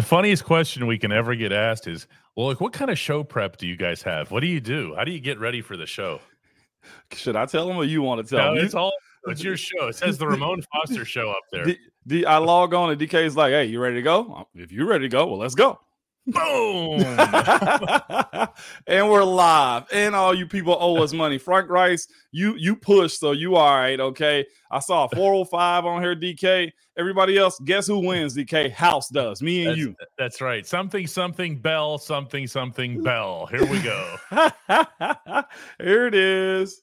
[0.00, 3.22] The funniest question we can ever get asked is, well, like, what kind of show
[3.22, 4.30] prep do you guys have?
[4.30, 4.94] What do you do?
[4.96, 6.20] How do you get ready for the show?
[7.12, 8.64] Should I tell them or you want to tell No, them?
[8.64, 8.94] it's all
[9.26, 9.88] it's your show.
[9.88, 11.76] It says the Ramon Foster show up there.
[12.26, 14.48] I log on and DK's like, hey, you ready to go?
[14.54, 15.78] If you're ready to go, well, let's go.
[16.26, 17.00] Boom.
[18.86, 19.84] and we're live.
[19.92, 21.38] And all you people owe us money.
[21.38, 24.46] Frank Rice, you you push, so you all right, okay?
[24.70, 26.70] I saw a 405 on here, DK.
[26.98, 28.70] Everybody else, guess who wins, DK?
[28.70, 29.40] House does.
[29.42, 29.96] Me and That's, you.
[30.18, 30.66] that's right.
[30.66, 33.46] Something, something, bell, something, something, bell.
[33.46, 34.16] Here we go.
[35.80, 36.82] here it is.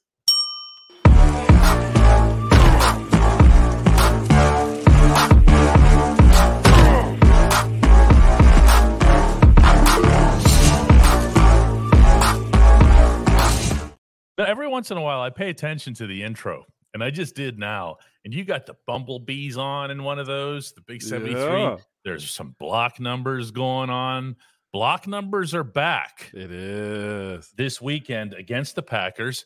[14.38, 17.34] Now, every once in a while, I pay attention to the intro, and I just
[17.34, 17.96] did now.
[18.24, 21.42] And you got the bumblebees on in one of those, the big 73.
[21.42, 21.76] Yeah.
[22.04, 24.36] There's some block numbers going on.
[24.72, 27.50] Block numbers are back It is.
[27.56, 29.44] this weekend against the Packers.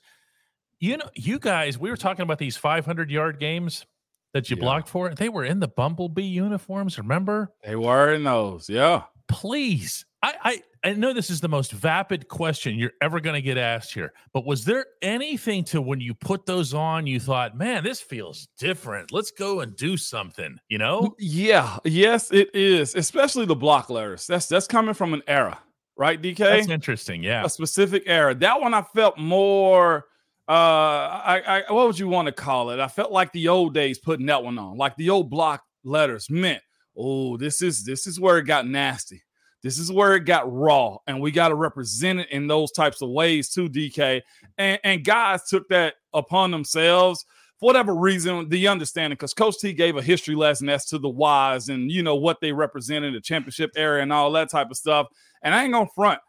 [0.80, 3.86] You know, you guys, we were talking about these 500 yard games
[4.34, 4.62] that you Yeah.
[4.62, 5.14] blocked for.
[5.14, 7.52] They were in the bumblebee uniforms, remember?
[7.64, 8.68] They were in those.
[8.68, 9.04] Yeah.
[9.28, 13.42] please I, I i know this is the most vapid question you're ever going to
[13.42, 17.56] get asked here but was there anything to when you put those on you thought
[17.56, 21.78] man this feels different let's go and do something you know Yeah.
[21.84, 22.94] Yes, it is.
[22.94, 24.26] Especially the block letters.
[24.26, 25.58] That's that's coming from an era,
[25.96, 26.36] right, DK?
[26.36, 28.34] that's interesting yeah a specific era.
[28.34, 30.06] That one I felt more
[30.48, 32.80] uh I, I what would you want to call it?
[32.80, 36.28] I felt like the old days putting that one on, like the old block letters
[36.28, 36.62] meant,
[36.96, 39.22] oh, this is this is where it got nasty.
[39.62, 43.00] This is where it got raw, and we got to represent it in those types
[43.00, 44.22] of ways too, DK.
[44.58, 47.24] And and guys took that upon themselves
[47.60, 51.08] for whatever reason, the understanding, because Coach T gave a history lesson as to the
[51.08, 54.76] whys and you know what they represented, the championship era, and all that type of
[54.76, 55.06] stuff.
[55.42, 56.20] And I ain't gonna front.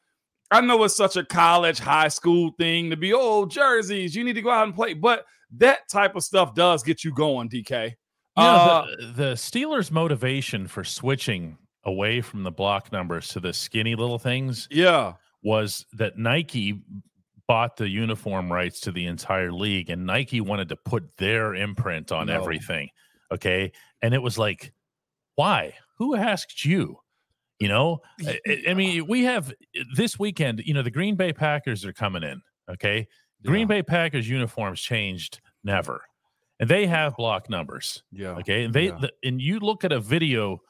[0.52, 4.34] I know it's such a college, high school thing to be, oh, jerseys, you need
[4.34, 4.94] to go out and play.
[4.94, 5.26] But
[5.58, 7.96] that type of stuff does get you going, DK.
[8.38, 13.52] Yeah, Uh, the, the steelers motivation for switching away from the block numbers to the
[13.54, 15.14] skinny little things yeah.
[15.42, 16.82] was that nike
[17.48, 22.12] bought the uniform rights to the entire league and nike wanted to put their imprint
[22.12, 22.34] on No.
[22.40, 22.90] everything
[23.32, 23.72] okay
[24.02, 24.72] and it was like
[25.36, 26.98] why who asked you
[27.60, 29.54] you know I, I- I mean we have
[29.96, 33.08] this weekend you know the green bay packers are coming in okay
[33.46, 33.66] green Yeah.
[33.76, 36.02] bay packers uniforms changed never
[36.62, 38.38] and they have block numbers Yeah.
[38.40, 39.00] okay and they Yeah.
[39.02, 40.62] the, and you look at a video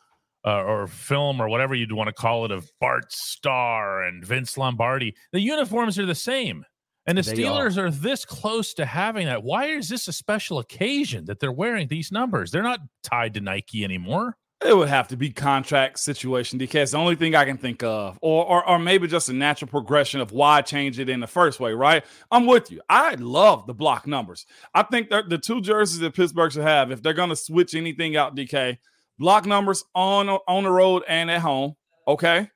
[0.46, 4.58] uh, or film or whatever you'd want to call it of bart starr and vince
[4.58, 6.66] lombardi the uniforms are the same
[7.06, 7.92] and the They steelers are.
[7.92, 12.12] this close to having that why is this a special occasion that they're wearing these
[12.12, 16.76] numbers they're not tied to nike anymore It would have to be contract situation, DK.
[16.76, 19.68] It's the only thing I can think of, or, or or maybe just a natural
[19.70, 21.74] progression of why change it in the first way.
[21.74, 22.06] Right?
[22.32, 22.80] I'm with you.
[22.90, 24.46] I love the block numbers.
[24.74, 27.76] I think that the two jerseys that Pittsburgh should have, if they're going to switch
[27.76, 28.78] anything out, DK,
[29.20, 31.74] block numbers on on the road and at home.
[32.08, 32.50] Okay,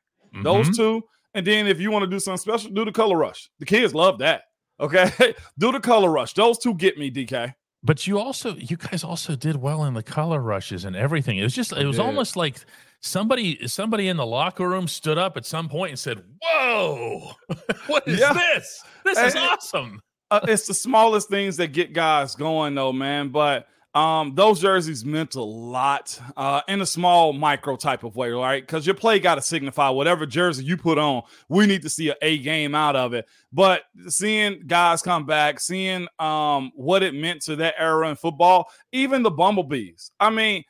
[0.44, 0.75] those Mhm.
[0.75, 1.03] two,
[1.34, 3.50] and then if you want to do something special, do the color rush.
[3.59, 4.44] The kids love that.
[4.79, 5.09] Okay,
[5.59, 6.34] do the color rush.
[6.34, 7.53] Those two get me, DK.
[7.84, 11.44] but you also you guys also did well in the color rushes and everything it
[11.44, 12.57] was just it was almost like
[13.01, 17.31] somebody somebody in the locker room stood up at some point and said whoa
[17.88, 18.34] what is Yeah.
[18.34, 20.01] this this is Hey, awesome
[20.31, 25.03] uh, it's the smallest things that get guys going though man but um those jerseys
[25.03, 28.61] meant a lot uh in a small micro type of way right?
[28.65, 31.23] Because your play got to signify whatever jersey you put on.
[31.49, 33.25] We need to see a a game out of it.
[33.51, 38.69] But seeing guys come back seeing um what it meant to that era in football
[38.91, 40.11] even the bumblebees.
[40.19, 40.63] I mean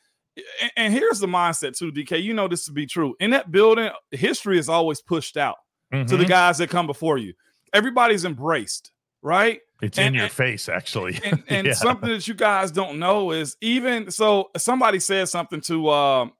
[0.62, 3.14] and, and here's the mindset too dk you know this to be true.
[3.20, 5.56] In that building history is always pushed out
[5.92, 6.28] to the Mhm.
[6.28, 7.32] guys that come before you.
[7.72, 11.18] Everybody's embraced right it's and- in your and- face actually.
[11.24, 11.72] and, and Yeah.
[11.74, 16.32] something that you guys don't know is even so somebody said something to um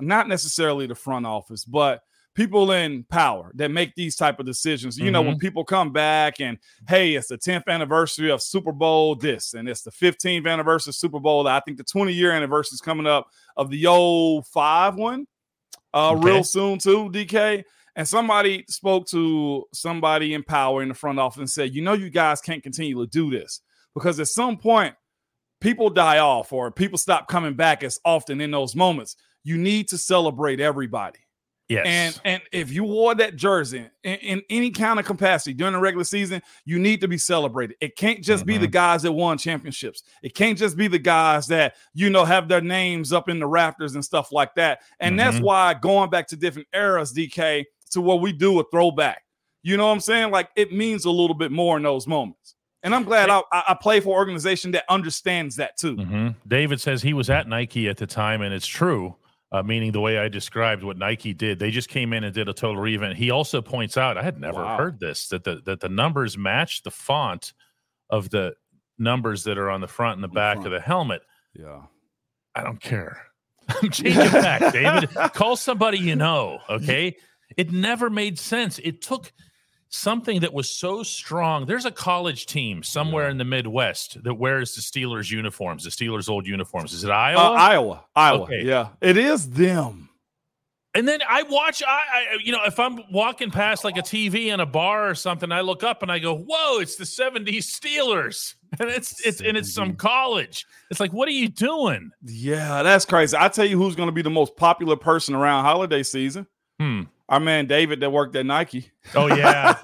[0.00, 2.00] not necessarily the front office but
[2.34, 4.98] people in power that make these type of decisions.
[4.98, 9.14] You know when people come back and hey it's the 10th anniversary of super bowl
[9.14, 11.48] this and it's the 15th anniversary of super bowl.
[11.48, 13.26] I think the 20 year anniversary is coming up
[13.56, 15.26] of the old five one
[15.94, 16.26] uh Okay.
[16.26, 17.64] real soon too dk
[17.96, 21.94] and somebody spoke to somebody in power in the front office and said, you know,
[21.94, 23.62] you guys can't continue to do this
[23.94, 24.94] because at some point
[25.62, 29.16] people die off or people stop coming back as often in those moments.
[29.44, 31.20] You need to celebrate everybody.
[31.68, 31.86] Yes.
[31.86, 35.80] And and if you wore that jersey in, in, any kind of capacity during the
[35.80, 37.76] regular season, you need to be celebrated.
[37.80, 38.46] It can't just mm-hmm.
[38.46, 38.72] be the mm-hmm.
[38.72, 40.04] guys that won championships.
[40.22, 43.48] It can't just be the guys that you know have their names up in the
[43.48, 44.82] rafters and stuff like that.
[45.00, 45.30] And mm-hmm.
[45.30, 49.22] that's why going back to different eras, DK, to what we do a throwback.
[49.62, 50.30] You know what I'm saying?
[50.30, 52.54] Like it means a little bit more in those moments.
[52.82, 55.96] And I'm glad I, I play for an organization that understands that too.
[55.96, 56.28] Mm-hmm.
[56.46, 59.16] David says he was at Nike at the time, and it's true
[59.52, 61.58] uh, meaning the way I described what Nike did.
[61.58, 63.16] They just came in and did a total revamp.
[63.16, 64.76] He also points out, I had never wow.
[64.76, 67.52] heard this, that the that the numbers match the font
[68.10, 68.54] of the
[68.98, 71.22] numbers that are on the front and the back the of the helmet.
[71.54, 71.82] Yeah.
[72.54, 73.22] I don't care.
[73.68, 75.10] I'm changing back, David.
[75.34, 77.16] Call somebody you know, okay?
[77.56, 78.78] It never made sense.
[78.80, 79.32] It took
[79.88, 81.66] something that was so strong.
[81.66, 86.28] There's a college team somewhere in the Midwest that wears the Steelers uniforms, the Steelers
[86.28, 86.92] old uniforms.
[86.92, 87.40] Is it Iowa?
[87.40, 88.42] Uh, Iowa, Iowa.
[88.44, 88.62] Okay.
[88.64, 90.10] Yeah, it is them.
[90.94, 94.46] And then I watch, I, I, you know, if I'm walking past like a TV
[94.46, 97.64] in a bar or something, I look up and I go, "Whoa, it's the '70s
[97.64, 99.48] Steelers," and it's it's 70.
[99.48, 100.64] and it's some college.
[100.90, 102.12] It's like, what are you doing?
[102.24, 103.36] Yeah, that's crazy.
[103.38, 106.46] I tell you, who's going to be the most popular person around holiday season?
[106.80, 108.90] Hmm our man David that worked at Nike.
[109.14, 109.74] Oh yeah.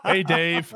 [0.04, 0.74] hey Dave.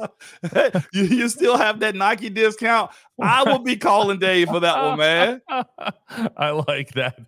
[0.93, 2.91] you, you still have that Nike discount?
[3.21, 5.43] I will be calling Dave for that one, man.
[6.37, 7.19] I like that.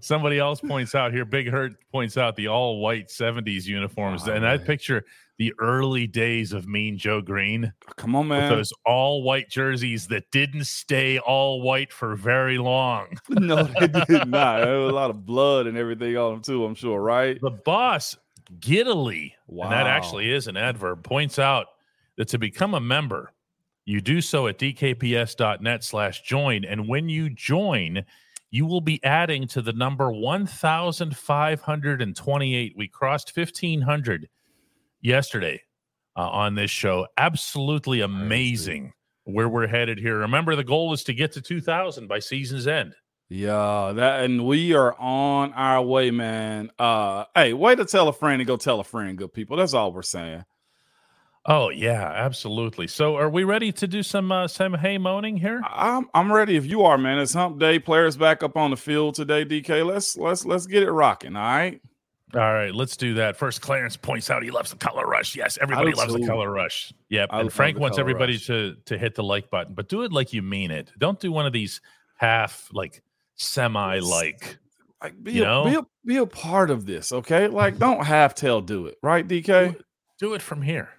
[0.00, 4.26] Somebody else points out here, Big Hurt points out the all white 70s uniforms.
[4.26, 5.04] Oh, and I picture
[5.38, 7.72] the early days of Mean Joe Green.
[7.96, 8.50] Come on, man.
[8.50, 13.06] those all white jerseys that didn't stay all white for very long.
[13.30, 14.60] no, they did not.
[14.60, 17.40] There was a lot of blood and everything on them, too, I'm sure, right?
[17.40, 18.16] The boss
[18.58, 19.64] giddily, wow.
[19.64, 21.66] and that actually is an adverb, points out
[22.16, 23.32] that to become a member,
[23.84, 26.64] you do so at dkps.net slash join.
[26.64, 28.04] And when you join,
[28.50, 32.74] you will be adding to the number 1,528.
[32.76, 34.28] We crossed 1,500
[35.00, 35.62] yesterday
[36.16, 37.06] uh, on this show.
[37.16, 38.92] Absolutely amazing
[39.24, 40.18] where we're headed here.
[40.18, 42.94] Remember, the goal is to get to 2,000 by season's end.
[43.32, 46.70] Yeah, that and we are on our way, man.
[46.80, 49.56] Uh hey, way to tell a friend and go tell a friend, good people.
[49.56, 50.44] That's all we're saying.
[51.46, 52.88] Oh yeah, absolutely.
[52.88, 55.62] So are we ready to do some uh some hay moaning here?
[55.64, 57.20] I'm I'm ready if you are, man.
[57.20, 57.78] It's hump day.
[57.78, 59.86] Players back up on the field today, DK.
[59.86, 61.80] Let's let's let's get it rocking, all right?
[62.34, 63.36] All right, let's do that.
[63.36, 65.36] First, Clarence points out he loves the color rush.
[65.36, 66.20] Yes, everybody loves too.
[66.20, 66.92] the color rush.
[67.08, 67.28] Yep.
[67.32, 68.46] I and Frank wants everybody rush.
[68.46, 70.90] to to hit the like button, but do it like you mean it.
[70.98, 71.80] Don't do one of these
[72.16, 73.02] half like
[73.40, 74.58] semi like.
[75.02, 75.64] Like be you a, know?
[75.64, 77.48] be a be a part of this, okay?
[77.48, 79.44] Like don't half tail do it, right, DK?
[79.46, 79.84] Do it,
[80.18, 80.90] do it from here.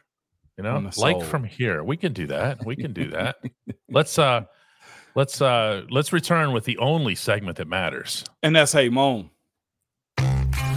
[0.57, 1.83] You know, like from here.
[1.83, 2.63] We can do that.
[2.65, 3.37] We can do that.
[3.89, 4.41] let's uh
[5.15, 8.23] let's uh let's return with the only segment that matters.
[8.43, 9.30] And that's hey moan.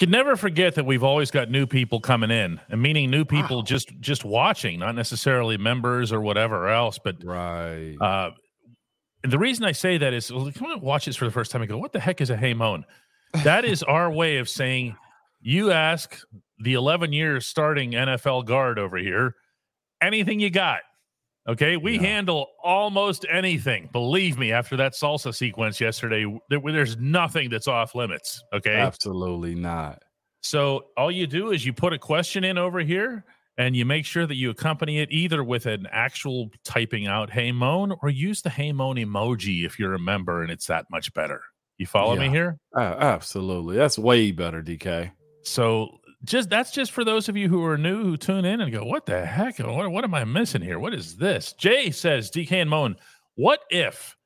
[0.00, 3.58] can never forget that we've always got new people coming in and meaning new people
[3.58, 3.62] wow.
[3.62, 8.30] just just watching not necessarily members or whatever else but right uh
[9.22, 11.60] the reason i say that is well, come on watch this for the first time
[11.60, 12.84] and go what the heck is a hey moan
[13.44, 14.96] that is our way of saying
[15.42, 16.18] you ask
[16.60, 19.34] the 11 years starting nfl guard over here
[20.00, 20.80] anything you got
[21.50, 22.02] Okay, we yeah.
[22.02, 23.88] handle almost anything.
[23.90, 28.40] Believe me, after that salsa sequence yesterday, there, there's nothing that's off limits.
[28.52, 30.00] Okay, absolutely not.
[30.42, 33.24] So all you do is you put a question in over here,
[33.58, 37.50] and you make sure that you accompany it either with an actual typing out "Hey
[37.50, 41.12] Moan" or use the "Hey Moan" emoji if you're a member, and it's that much
[41.14, 41.42] better.
[41.78, 42.20] You follow yeah.
[42.20, 42.58] me here?
[42.76, 45.10] Uh, absolutely, that's way better, DK.
[45.42, 48.72] So just that's just for those of you who are new who tune in and
[48.72, 49.58] go, "What the heck?
[49.58, 50.78] What, what am I missing here?
[50.78, 52.96] What is this?" Jay says, "DK and Moan,
[53.36, 54.16] what if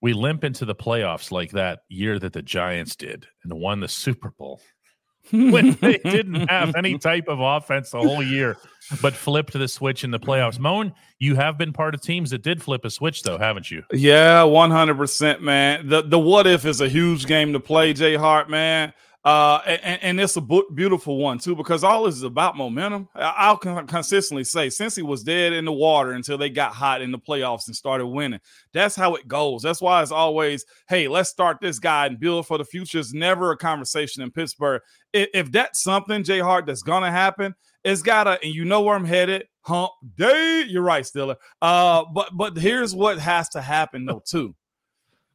[0.00, 3.88] we limp into the playoffs like that year that the Giants did and won the
[3.88, 4.62] Super Bowl
[5.30, 8.56] when they didn't have any type of offense the whole year,
[9.02, 12.42] but flipped the switch in the playoffs?" Moan, you have been part of teams that
[12.42, 13.84] did flip a switch, though, haven't you?
[13.92, 15.86] Yeah, one hundred percent, man.
[15.86, 20.02] The the what if is a huge game to play, Jay Hart, man Uh, and,
[20.02, 23.06] and it's a beautiful one too, because all this is about momentum.
[23.14, 27.12] I'll consistently say since he was dead in the water until they got hot in
[27.12, 28.40] the playoffs and started winning.
[28.72, 29.60] That's how it goes.
[29.60, 32.98] That's why it's always, hey, let's start this guy and build for the future.
[32.98, 34.80] It's never a conversation in Pittsburgh.
[35.12, 38.96] If, if that's something, Jay Hart, that's gonna happen, it's gotta, and you know where
[38.96, 39.44] I'm headed.
[39.62, 40.64] Hump day.
[40.66, 41.36] You're right, Stiller.
[41.60, 44.54] Uh, but but here's what has to happen though, too.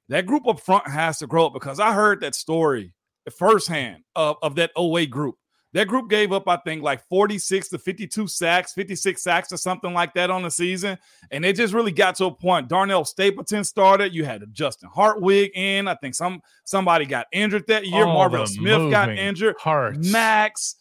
[0.09, 2.94] That group up front has to grow up because I heard that story
[3.31, 5.35] firsthand of, of that OA group.
[5.75, 9.93] That group gave up, I think, like 46 to 52 sacks, 56 sacks or something
[9.93, 10.97] like that on the season.
[11.31, 12.69] And it just really got to a point.
[12.69, 14.15] Darnell Stapleton started.
[14.15, 15.89] You had Justin Hartwig in.
[15.89, 18.05] I think some somebody got injured that year.
[18.05, 19.57] Marvel Smith got injured.
[19.59, 20.09] Hearts.
[20.09, 20.75] Max.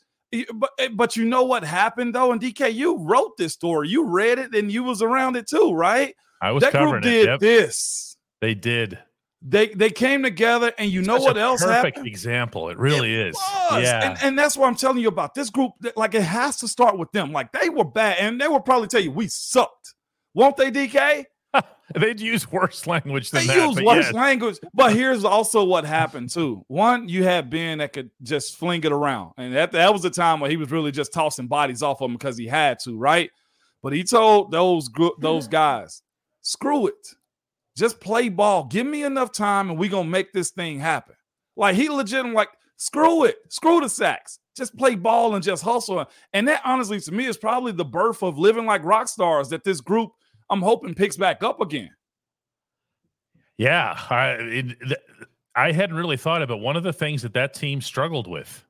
[0.55, 2.31] But, eh, but you know what happened though?
[2.31, 3.89] And DK, you wrote this story.
[3.89, 6.15] You read it and you was around it too, right?
[6.41, 7.41] I was that group did yep.
[7.41, 8.17] this.
[8.41, 8.97] They did.
[9.47, 12.07] They they came together, and you know what else perfect happened?
[12.07, 12.71] example.
[12.71, 13.35] It really it is.
[13.35, 13.83] Was.
[13.83, 15.73] Yeah, and, and that's what I'm telling you about this group.
[15.97, 17.31] Like it has to start with them.
[17.31, 19.95] Like they were bad, and they will probably tell you we sucked.
[20.33, 21.27] Won't they, DK?
[21.95, 23.69] They'd use worse language than they that.
[23.69, 24.15] use worse yes.
[24.15, 24.59] language.
[24.73, 26.65] But here's also what happened too.
[26.69, 30.11] One, you had Ben that could just fling it around, and that that was the
[30.11, 32.97] time where he was really just tossing bodies off of him because he had to,
[32.97, 33.31] right?
[33.83, 36.03] But he told those those guys,
[36.41, 37.09] screw it.
[37.77, 38.65] Just play ball.
[38.65, 41.17] Give me enough time and we're going to make this thing happen.
[41.57, 43.37] Like he legit, like, screw it.
[43.49, 44.39] Screw the sacks.
[44.57, 46.07] Just play ball and just hustle.
[46.33, 49.65] And that, honestly, to me, is probably the birth of living like rock stars that
[49.65, 50.13] this group,
[50.51, 51.91] I'm hoping, picks back up again.
[53.59, 53.99] Yeah.
[54.11, 54.77] I, it,
[55.57, 56.59] I hadn't really thought of it.
[56.59, 58.65] One of the things that that team struggled with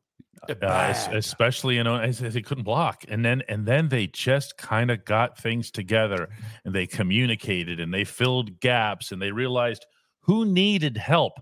[0.49, 3.05] uh, especially you know as, as they couldn't block.
[3.09, 6.29] And then and then they just kind of got things together
[6.65, 9.87] and they communicated and they filled gaps and they realized
[10.23, 11.35] who needed help.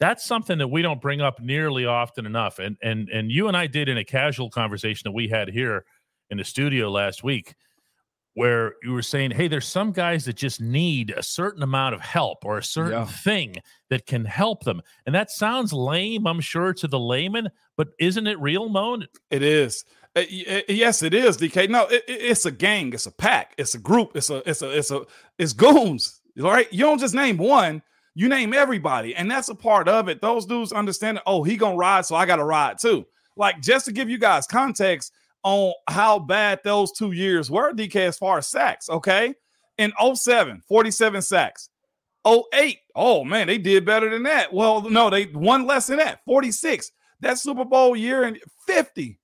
[0.00, 2.58] That's something that we don't bring up nearly often enough.
[2.58, 5.84] And and and you and I did in a casual conversation that we had here
[6.30, 7.54] in the studio last week
[8.34, 12.00] where you were saying, hey, there's some guys that just need a certain amount of
[12.00, 13.04] help or a certain yeah.
[13.06, 13.56] thing
[13.90, 14.82] that can help them.
[15.06, 19.06] And that sounds lame, I'm sure, to the layman, but isn't it real, Moan?
[19.30, 19.84] It is.
[20.16, 20.22] Uh,
[20.68, 21.68] yes, it is, DK.
[21.68, 24.78] No, it, it's a gang, it's a pack, it's a group, it's a, it's a,
[24.78, 25.02] it's a,
[25.38, 26.20] it's goons.
[26.42, 27.82] All right, you don't just name one,
[28.14, 30.20] you name everybody, and that's a part of it.
[30.20, 31.16] Those dudes understand.
[31.16, 33.06] That, oh, he gonna ride, so I gotta ride too.
[33.36, 35.12] Like just to give you guys context,
[35.44, 38.88] on how bad those two years were, DK, as far as sacks.
[38.88, 39.34] Okay.
[39.78, 41.68] In 07, 47 sacks.
[42.26, 44.52] 08, oh man, they did better than that.
[44.52, 46.90] Well, no, they one less than that, 46.
[47.20, 49.18] That Super Bowl year and 50.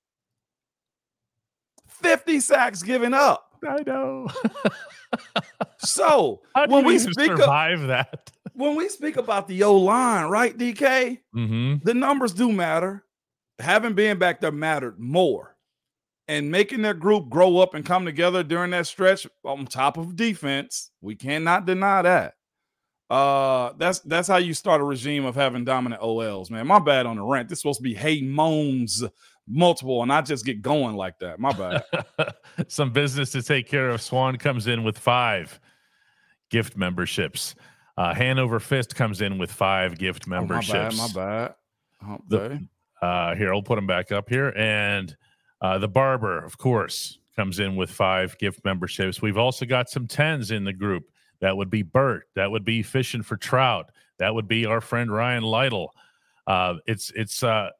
[1.88, 3.46] 50 sacks given up.
[3.66, 4.28] I know.
[5.78, 10.56] so when we speak survive of, that, when we speak about the O line, right,
[10.56, 11.76] DK, mm-hmm.
[11.82, 13.04] the numbers do matter.
[13.58, 15.56] Having been back there mattered more
[16.30, 20.14] and making their group grow up and come together during that stretch on top of
[20.14, 20.92] defense.
[21.00, 22.34] We cannot deny that.
[23.10, 26.68] Uh, that's that's how you start a regime of having dominant OLs, man.
[26.68, 27.48] My bad on the rant.
[27.48, 29.02] This supposed to be Hey Moans
[29.48, 31.40] multiple, and I just get going like that.
[31.40, 31.82] My bad.
[32.68, 34.00] Some business to take care of.
[34.00, 35.58] Swan comes in with five
[36.48, 37.56] gift memberships.
[37.96, 40.96] Uh, Hanover Fist comes in with five gift memberships.
[40.96, 41.54] Oh, my bad.
[42.00, 42.68] My bad.
[43.00, 44.50] The, uh, here, I'll put them back up here.
[44.56, 45.16] And
[45.60, 49.22] uh, the barber, of course, comes in with five gift memberships.
[49.22, 51.04] We've also got some tens in the group.
[51.40, 52.28] That would be Bert.
[52.34, 53.90] That would be fishing for trout.
[54.18, 55.94] That would be our friend Ryan Lytle.
[56.46, 57.70] Uh, it's it's uh,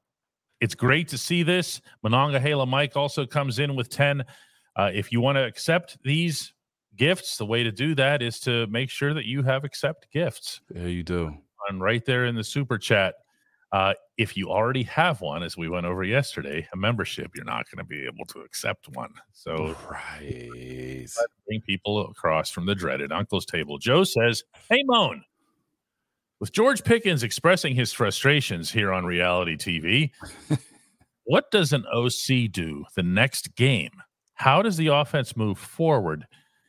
[0.60, 1.80] it's great to see this.
[2.02, 4.24] Monongahela Mike also comes in with ten.
[4.76, 6.54] Uh, if you want to accept these
[6.96, 10.60] gifts, the way to do that is to make sure that you have accept gifts.
[10.74, 11.34] Yeah, you do.
[11.68, 13.14] And right there in the super chat.
[13.72, 17.70] Uh, if you already have one, as we went over yesterday, a membership, you're not
[17.70, 19.12] going to be able to accept one.
[19.32, 21.06] So, right.
[21.46, 23.78] Bring people across from the dreaded uncle's table.
[23.78, 25.22] Joe says, Hey, Moan,
[26.40, 30.10] with George Pickens expressing his frustrations here on reality TV,
[31.24, 34.02] what does an OC do the next game?
[34.34, 36.26] How does the offense move forward?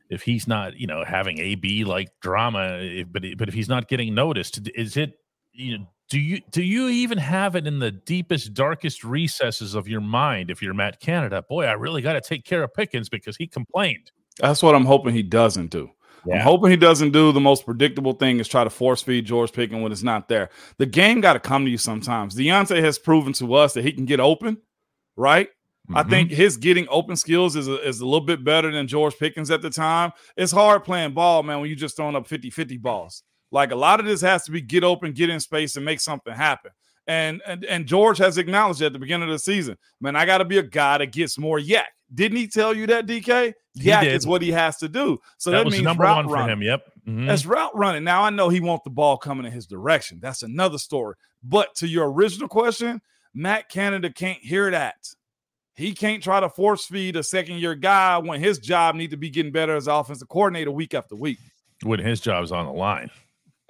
[0.10, 4.14] If he's not, you know, having AB like drama, but but if he's not getting
[4.14, 5.14] noticed, is it
[5.54, 9.88] you know do you do you even have it in the deepest darkest recesses of
[9.88, 13.08] your mind if you're matt canada boy i really got to take care of pickens
[13.08, 15.90] because he complained that's what i'm hoping he doesn't do
[16.26, 16.36] yeah.
[16.36, 19.54] i'm hoping he doesn't do the most predictable thing is try to force feed george
[19.54, 23.00] pickens when it's not there the game got to come to you sometimes Diontae has
[23.00, 24.58] proven to us that he can get open
[25.16, 25.96] right mm-hmm.
[25.98, 29.18] I think his getting open skills is a, is a little bit better than George
[29.18, 30.12] Pickens at the time.
[30.38, 33.24] It's hard playing ball, man, when you're just throwing up 50 50 balls.
[33.52, 36.00] Like a lot of this has to be get open, get in space, and make
[36.00, 36.72] something happen.
[37.08, 40.38] And, and and George has acknowledged at the beginning of the season, man, I got
[40.38, 41.84] to be a guy that gets more YAC.
[42.14, 43.54] Didn't he tell you that, DK?
[43.78, 45.20] YAC is what he has to do.
[45.38, 46.50] So that, that means number route one for running.
[46.54, 46.62] him.
[46.62, 46.82] Yep.
[47.08, 47.28] Mhm.
[47.28, 48.04] That's route running.
[48.04, 50.20] Now I know he wants the ball coming in his direction.
[50.22, 51.16] That's another story.
[51.44, 53.02] But to your original question,
[53.34, 55.08] Matt Canada can't hear that.
[55.74, 59.18] He can't try to force feed a second year guy when his job need to
[59.18, 61.40] be getting better as offensive coordinator week after week.
[61.84, 63.10] when his job's on the line.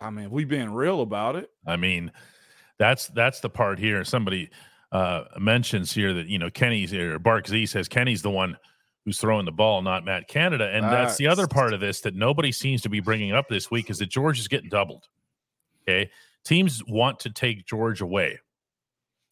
[0.02, 1.52] I mean, we being real about it.
[1.66, 2.12] I mean,
[2.80, 4.04] that's that's the part here.
[4.04, 4.50] Somebody
[4.92, 8.58] uh, mentions here that you know Kenny's or Bark Z says Kenny's the one
[9.06, 12.16] who's throwing the ball, not Matt Canada, and that's the other part of this that
[12.16, 15.08] nobody seems to be bringing up this week is that George is getting doubled.
[15.84, 16.10] Okay,
[16.44, 18.40] teams want to take George away.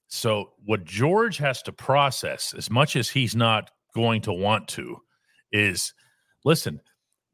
[0.07, 4.97] So what George has to process, as much as he's not going to want to,
[5.51, 5.93] is
[6.45, 6.81] listen.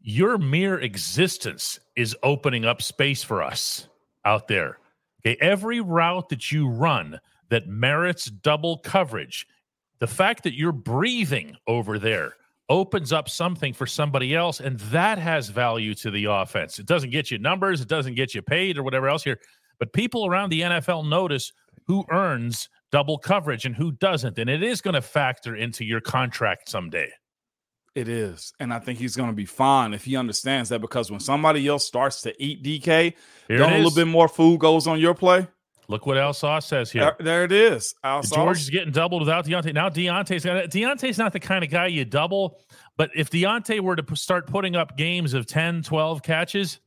[0.08, 3.88] Your mere existence is opening up space for us
[4.24, 4.78] out there.
[5.26, 7.20] Okay, every route that you run
[7.50, 9.48] that merits double coverage,
[9.98, 12.36] the fact that you're breathing over there
[12.70, 16.78] opens up something for somebody else, and that has value to the offense.
[16.78, 19.40] It doesn't get you numbers, it doesn't get you paid or whatever else here,
[19.80, 21.52] but people around the NFL notice
[21.88, 26.00] who earns double coverage and who doesn't, and it is going to factor into your
[26.00, 27.10] contract someday.
[27.96, 28.54] It is.
[28.60, 31.66] And I think he's going to be fine if he understands that because when somebody
[31.68, 33.14] else starts to eat DK,
[33.50, 35.48] a little bit more food goes on your play.
[35.88, 37.16] Look what Al Sauce says here.
[37.20, 37.94] There, there it is.
[38.04, 39.74] Al George is getting doubled without Diontae.
[39.74, 40.72] Now Diontae's got it.
[40.72, 42.60] Diontae's not the kind of guy you double,
[42.98, 46.80] but if Diontae were to start putting up games of 10, 12 catches,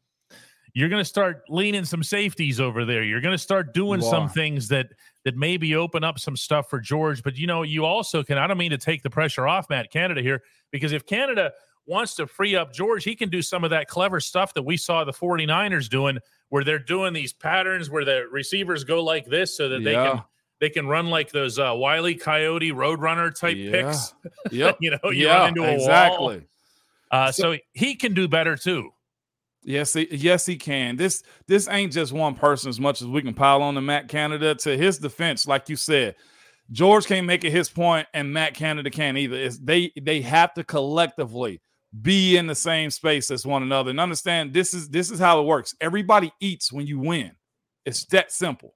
[0.78, 3.02] you're going to start leaning some safeties over there.
[3.02, 4.86] You're going to start doing some things that
[5.24, 7.24] that maybe open up some stuff for George.
[7.24, 8.38] But you know, you also can.
[8.38, 11.50] I don't mean to take the pressure off Matt Canada here because if Canada
[11.86, 14.76] wants to free up George, he can do some of that clever stuff that we
[14.76, 16.16] saw the 49ers doing,
[16.50, 20.22] where they're doing these patterns where the receivers go like this so that they can
[20.60, 23.70] they can run like those uh, Wiley Coyote Roadrunner type Yeah.
[23.72, 24.14] picks.
[24.52, 24.76] Yep.
[24.78, 26.36] you know, you yeah, run into a exactly.
[26.36, 26.40] wall.
[27.10, 28.92] Uh, so, he can do better too.
[29.62, 30.96] Yes, he, yes, he can.
[30.96, 32.68] This this ain't just one person.
[32.68, 35.76] As much as we can pile on to Matt Canada, to his defense, like you
[35.76, 36.14] said,
[36.70, 39.36] George can't make it his point, and Matt Canada can't either.
[39.36, 41.60] It's, they they have to collectively
[42.02, 45.40] be in the same space as one another and understand this is this is how
[45.40, 45.74] it works.
[45.80, 47.32] Everybody eats when you win.
[47.84, 48.74] It's that simple.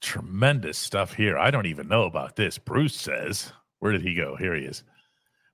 [0.00, 1.36] Tremendous stuff here.
[1.36, 2.56] I don't even know about this.
[2.56, 4.36] Bruce says, where did he go?
[4.36, 4.84] Here he is.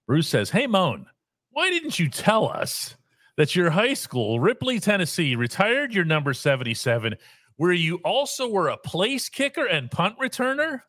[0.07, 1.07] Bruce says, Hey, Moan,
[1.51, 2.97] why didn't you tell us
[3.37, 7.17] that your high school, Ripley, Tennessee, retired your number 77,
[7.57, 10.81] where you also were a place kicker and punt returner?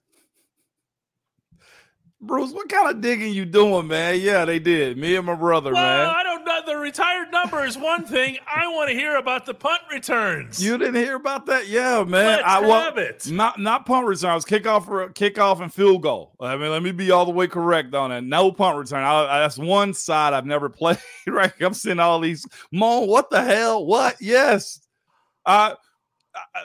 [2.21, 4.19] Bruce, what kind of digging you doing, man?
[4.19, 4.97] Yeah, they did.
[4.97, 6.25] Me and my brother, Well, man.
[6.45, 6.65] Don't.
[6.65, 8.37] The retired number is one thing.
[8.47, 10.63] I want to hear about the punt returns.
[10.63, 11.67] You didn't hear about that?
[11.67, 12.25] Yeah, man.
[12.37, 13.29] Let's I wa- have it.
[13.29, 16.35] Not not punt returns, kickoff for kickoff and field goal.
[16.39, 18.23] I mean, let me be all the way correct on that.
[18.23, 19.03] No punt return.
[19.03, 20.97] I, I- that's one side I've never played.
[21.27, 22.45] Right, I'm seeing all these.
[22.71, 23.85] Mon, what the hell?
[23.85, 24.15] What?
[24.21, 24.79] Yes,
[25.45, 25.75] uh,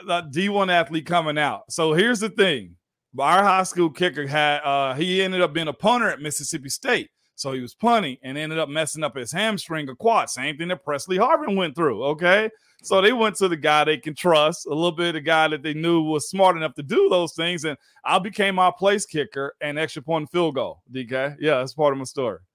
[0.05, 1.71] the D1 athlete coming out.
[1.71, 2.75] So here's the thing:
[3.19, 7.09] our high school kicker had uh, he ended up being a punter at Mississippi State.
[7.41, 10.29] So he was punting and ended up messing up his hamstring or quad.
[10.29, 12.03] Same thing that Pressley Harvin went through.
[12.03, 12.51] Okay.
[12.83, 15.47] So they went to the guy they can trust, a little bit of the guy
[15.47, 17.63] that they knew was smart enough to do those things.
[17.63, 20.81] And I became our place kicker and extra point field goal.
[20.91, 21.37] DK.
[21.39, 22.39] Yeah, that's part of my story.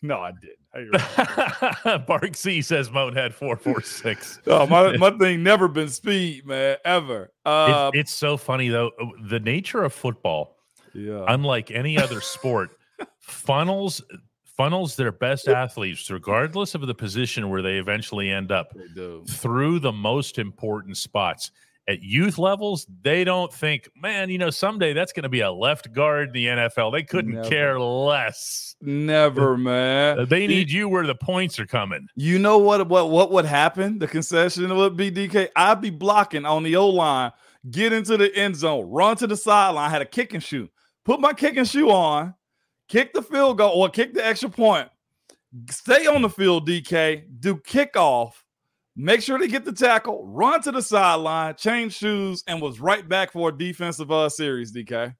[0.00, 0.92] No, I didn't.
[1.84, 1.98] I.
[2.06, 4.42] Bark C says Moan had 446.
[4.46, 7.32] oh, my, my thing never been speed, man, ever.
[7.44, 8.92] Uh, it, it's so funny though.
[9.28, 10.58] The nature of football,
[10.94, 11.24] yeah.
[11.26, 12.70] unlike any other sport,
[13.18, 14.02] funnels
[14.58, 18.74] funnels their best athletes, regardless of the position where they eventually end up,
[19.26, 21.50] through the most important spots.
[21.88, 25.50] At youth levels, they don't think, man, you know, someday that's going to be a
[25.50, 26.92] left guard in the NFL.
[26.92, 27.48] They couldn't Never.
[27.48, 28.76] care less.
[28.82, 30.26] Never, man.
[30.28, 32.06] They need you where the points are coming.
[32.14, 32.86] You know what?
[32.88, 33.98] What what would happen?
[33.98, 35.48] The concession would be DK.
[35.56, 37.32] I'd be blocking on the O line,
[37.70, 39.90] get into the end zone, run to the sideline.
[39.90, 40.68] Had a kick and shoe.
[41.06, 42.34] Put my kick and shoe on,
[42.88, 44.88] kick the field goal or kick the extra point.
[45.70, 47.24] Stay on the field, DK.
[47.40, 48.32] Do kickoff.
[48.96, 50.26] Make sure they get the tackle.
[50.26, 54.72] Run to the sideline, change shoes, and was right back for a defensive uh series.
[54.74, 55.14] DK.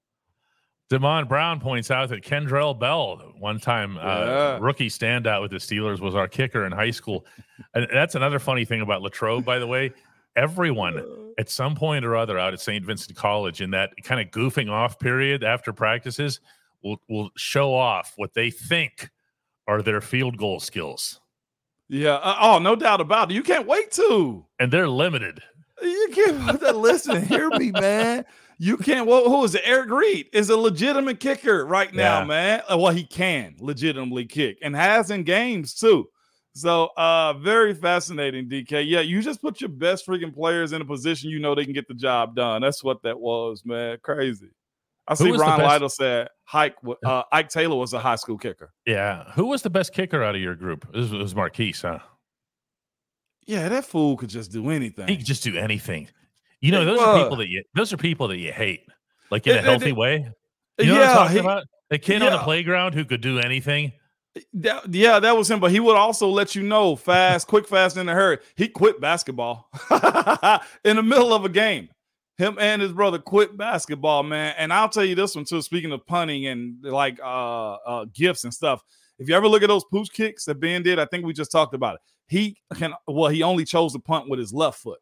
[0.90, 4.02] Damon Brown points out that Kendrell Bell, one time Yeah.
[4.02, 7.26] uh, rookie standout with the Steelers, was our kicker in high school.
[7.74, 9.92] and that's another funny thing about Latrobe, by the way.
[10.34, 11.02] Everyone
[11.38, 12.84] at some point or other out at St.
[12.84, 16.40] Vincent College in that kind of goofing off period after practices
[16.82, 19.10] will will show off what they think
[19.66, 21.20] are their field goal skills.
[21.88, 22.14] Yeah.
[22.16, 23.34] uh, oh, no doubt about it.
[23.34, 24.44] You can't wait to.
[24.58, 25.40] And they're limited.
[25.82, 27.22] You can't listen.
[27.24, 28.24] Hear me, man.
[28.58, 29.06] You can't.
[29.06, 29.62] Well, who is it?
[29.64, 32.24] Eric Reed is a legitimate kicker right now, Yeah.
[32.24, 32.62] man.
[32.70, 36.08] Uh, Well, he can legitimately kick and has in games too.
[36.54, 38.84] So, uh, very fascinating, DK.
[38.84, 41.72] Yeah, you just put your best freaking players in a position you know they can
[41.74, 42.62] get the job done.
[42.62, 43.98] That's what that was, man.
[44.02, 44.48] Crazy.
[45.08, 48.72] I see Ron Lytle said Ike, uh, Ike Taylor was a high school kicker.
[48.86, 49.24] Yeah.
[49.32, 50.86] Who was the best kicker out of your group?
[50.94, 51.98] It was, Maurkice, huh?
[53.46, 55.08] Yeah, that fool could just do anything.
[55.08, 56.08] He could just do anything.
[56.60, 58.82] You know, those are people that you those are people that you hate,
[59.30, 60.30] like in It- a healthy it- way.
[60.78, 61.64] You know what I'm yeah, talking he- about?
[61.90, 63.92] The kid on the playground who could do anything.
[64.52, 67.96] That, yeah, that was him, but he would also let you know fast, quick, fast,
[67.96, 68.38] in a hurry.
[68.56, 69.68] He quit basketball
[70.84, 71.88] in the middle of a game.
[72.38, 74.54] Him and his brother quit basketball, man.
[74.56, 75.60] And I'll tell you this one too.
[75.60, 78.82] Speaking of punting and like uh, uh gifts and stuff,
[79.18, 81.50] if you ever look at those pooch kicks that Ben did, I think we just
[81.50, 82.00] talked about it.
[82.28, 85.00] He can well, he only chose to punt with his left foot.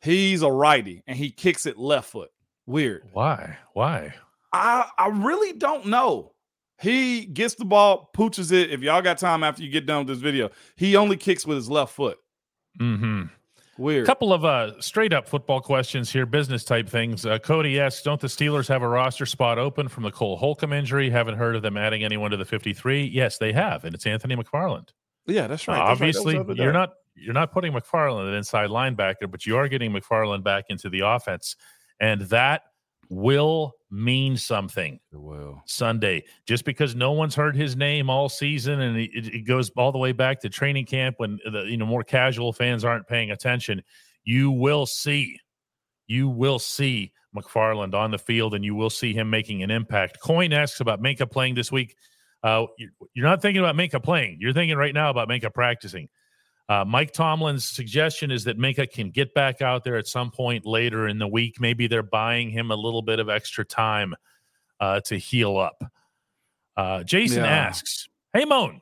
[0.00, 2.30] He's a righty and he kicks it left foot.
[2.66, 3.08] Weird.
[3.12, 3.58] Why?
[3.72, 4.14] Why?
[4.52, 6.32] I I really don't know.
[6.78, 8.70] He gets the ball, pooches it.
[8.70, 11.56] If y'all got time after you get done with this video, he only kicks with
[11.56, 12.18] his left foot.
[12.80, 13.24] Mm-hmm.
[13.78, 14.04] Weird.
[14.04, 17.26] A couple of uh, straight up football questions here, business type things.
[17.26, 20.72] Uh, Cody asks, don't the Steelers have a roster spot open from the Cole Holcomb
[20.72, 21.10] injury?
[21.10, 23.04] Haven't heard of them adding anyone to the 53.
[23.04, 24.88] Yes, they have, and it's Anthony McFarland.
[25.26, 25.78] yeah, that's Uh, right.
[25.88, 26.12] That's right.
[26.14, 26.62] That obviously, day.
[26.62, 30.64] you're not you're not putting McFarland an inside linebacker, but you are getting McFarland back
[30.68, 31.56] into the offense,
[32.00, 32.62] and that
[33.08, 34.98] will mean something.
[35.66, 39.92] Sunday, just because no one's heard his name all season, and it, it goes all
[39.92, 43.30] the way back to training camp when the you know more casual fans aren't paying
[43.30, 43.82] attention.
[44.24, 45.38] You will see,
[46.06, 50.20] you will see McFarland on the field, and you will see him making an impact.
[50.20, 51.96] Coin asks about Minkah playing this week.
[52.42, 54.38] Uh, you- you're not thinking about Minkah playing.
[54.40, 56.08] You're thinking right now about Minkah practicing.
[56.68, 60.66] Uh, Mike Tomlin's suggestion is that Minkah can get back out there at some point
[60.66, 61.60] later in the week.
[61.60, 64.14] Maybe they're buying him a little bit of extra time
[64.80, 65.82] uh, to heal up.
[66.76, 67.50] Uh, Jason Yeah.
[67.50, 68.80] asks, Hey, Moan,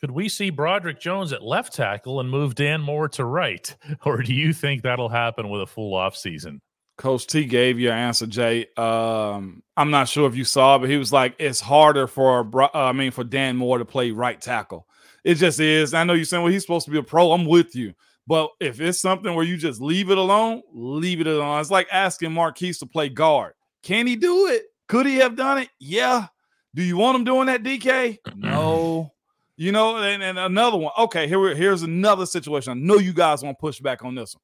[0.00, 3.74] could we see Broderick Jones at left tackle and move Dan Moore to right?
[4.04, 6.62] Or do you think that'll happen with a full off season?"
[6.96, 8.66] Coach T gave you an answer, Jay.
[8.76, 12.66] Um, I'm not sure if you saw, but he was like, it's harder for Bro-
[12.74, 14.86] uh, I mean for Dan Moore to play right tackle.
[15.24, 15.94] It just is.
[15.94, 17.32] I know you're saying, well, he's supposed to be a pro.
[17.32, 17.94] I'm with you.
[18.26, 21.60] But if it's something where you just leave it alone, leave it alone.
[21.60, 23.54] It's like asking Maurkice to play guard.
[23.82, 24.64] Can he do it?
[24.88, 25.68] Could he have done it?
[25.78, 26.26] Yeah.
[26.74, 28.18] Do you want him doing that, DK?
[28.36, 29.12] No.
[29.56, 30.92] You know, and, and another one.
[30.96, 32.72] Okay, here, here's another situation.
[32.72, 34.42] I know you guys want to push back on this one.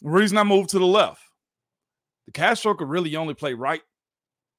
[0.00, 1.20] The reason I moved to the left,
[2.30, 3.82] DeCastro could really only play right.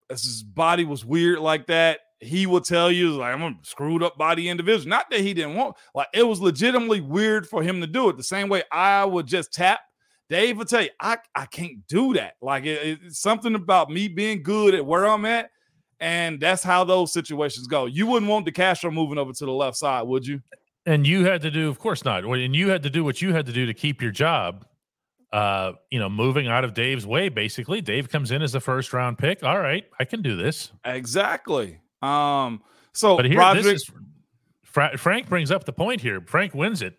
[0.09, 4.17] As his body was weird like that, he will tell you like I'm screwed up
[4.17, 4.89] body individual.
[4.89, 8.17] Not that he didn't want, like it was legitimately weird for him to do it.
[8.17, 9.79] The same way I would just tap.
[10.29, 12.33] Dave would tell you, I, I can't do that.
[12.41, 15.49] Like it- it's something about me being good at where I'm at.
[16.01, 17.85] And that's how those situations go.
[17.85, 20.41] You wouldn't want DeCastro moving over to the left side, would you?
[20.85, 22.23] And you had to do, of course not.
[22.23, 24.65] And you had to do what you had to do to keep your job.
[25.33, 27.81] Uh, you know, moving out of Dave's way, basically.
[27.81, 29.43] Dave comes in as a first round pick.
[29.43, 30.71] All right, I can do this.
[30.85, 31.79] Exactly.
[32.01, 32.61] Um,
[32.93, 33.91] so But here, Broderick, this is
[34.63, 36.21] Fra- Frank brings up the point here.
[36.27, 36.97] Frank wins it.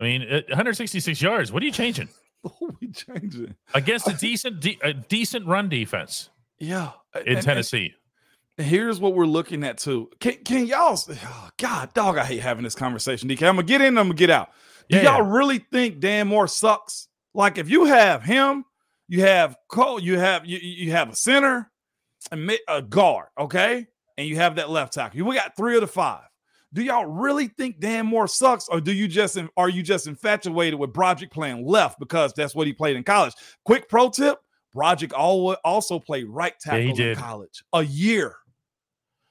[0.00, 1.50] I mean, at 166 yards.
[1.52, 2.08] What are you changing
[2.80, 3.54] we changed it.
[3.74, 6.90] against a decent, de- a decent run defense Yeah.
[7.14, 7.94] in and- and Tennessee?
[8.58, 10.08] here's what we're looking at too.
[10.18, 13.42] Can can y'all oh, God dog, I hate having this conversation, DK.
[13.46, 14.48] I'm gonna get in, I'm gonna get out.
[14.88, 15.36] Do Yeah, y'all yeah.
[15.36, 17.08] really think Dan Moore sucks?
[17.34, 18.64] Like if you have him,
[19.08, 21.70] you have Cole, you have you, you have a center,
[22.32, 25.24] a guard, okay, and you have that left tackle.
[25.24, 26.22] We got three of the five.
[26.72, 30.78] Do y'all really think Dan Moore sucks, or do you just are you just infatuated
[30.78, 33.32] with Broderick playing left because that's what he played in college?
[33.64, 34.38] Quick pro tip:
[34.72, 37.62] Broderick al- also played right Yeah, tackle in college.
[37.72, 38.36] A year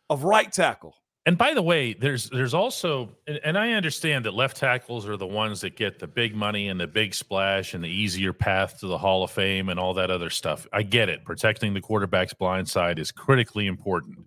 [0.09, 0.95] of right tackle.
[1.27, 5.17] And by the way, there's there's also and, and I understand that left tackles are
[5.17, 8.79] the ones that get the big money and the big splash and the easier path
[8.79, 10.67] to the Hall of Fame and all that other stuff.
[10.71, 11.25] I get it.
[11.25, 14.19] Protecting the quarterback's blind side is critically important.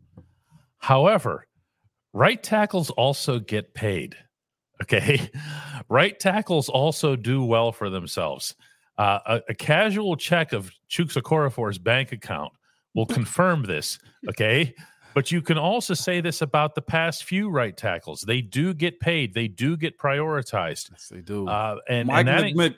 [0.78, 1.46] However,
[2.12, 4.16] right tackles also get paid.
[4.82, 5.30] Okay.
[5.90, 8.54] Right tackles also do well for themselves.
[8.98, 12.52] Uh, a, a casual check of Chuksa Okorafor's bank account
[12.94, 13.98] will confirm this.
[14.28, 14.74] Okay.
[15.14, 18.20] But you can also say this about the past few right tackles.
[18.20, 19.32] They do get paid.
[19.32, 20.90] They do get prioritized.
[20.90, 21.48] Yes, they do.
[21.48, 22.76] Uh, and, Mike and that Mc, Mc-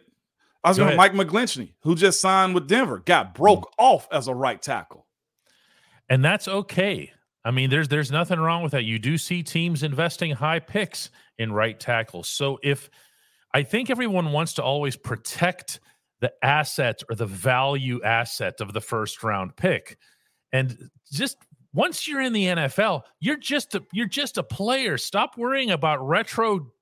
[0.63, 1.17] I was Go going ahead.
[1.17, 5.07] Mike McGlinchey, who just signed with Denver, got broke off as a right tackle.
[6.09, 7.13] and that's okay.
[7.45, 8.85] I mean, there's there's nothing wrong with that.
[8.85, 12.29] You do see teams investing high picks in right tackles.
[12.29, 12.91] So if
[13.55, 15.81] I think everyone wants to always protect
[16.21, 19.99] the asset or the value asset of the first round pick.
[20.53, 21.39] And just
[21.73, 24.99] once you're in the NFL, you're just a you're just a player.
[24.99, 26.73] Stop worrying about retro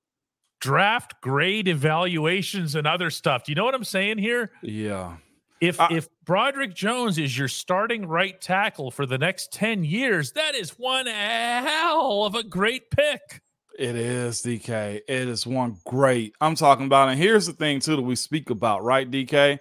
[0.60, 3.44] draft grade evaluations and other stuff.
[3.44, 4.50] Do you know what I'm saying here?
[4.62, 5.16] Yeah.
[5.60, 10.32] If I, if Broderick Jones is your starting right tackle for the next 10 years,
[10.32, 13.42] that is one hell of a great pick.
[13.78, 15.00] It is, DK.
[15.08, 16.34] It is one great.
[16.40, 19.60] I'm talking about, and here's the thing too that we speak about, right, DK?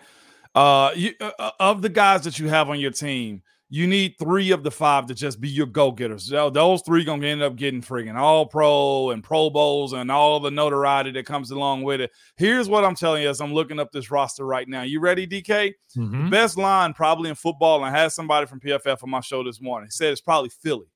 [0.55, 4.15] Uh, you, uh, uh, of the guys that you have on your team, you need
[4.17, 6.27] three of the five to just be your go getters.
[6.27, 10.51] Those three gonna end up getting freaking all pro and Pro Bowls and all the
[10.51, 12.11] notoriety that comes along with it.
[12.37, 14.83] Here's what I'm telling you as I'm looking up this roster right now.
[14.83, 15.73] You ready, DK?
[15.97, 16.25] Mm-hmm.
[16.25, 19.43] The best line probably in football, and I had somebody from PFF on my show
[19.43, 19.87] this morning.
[19.87, 20.87] He said it's probably Philly.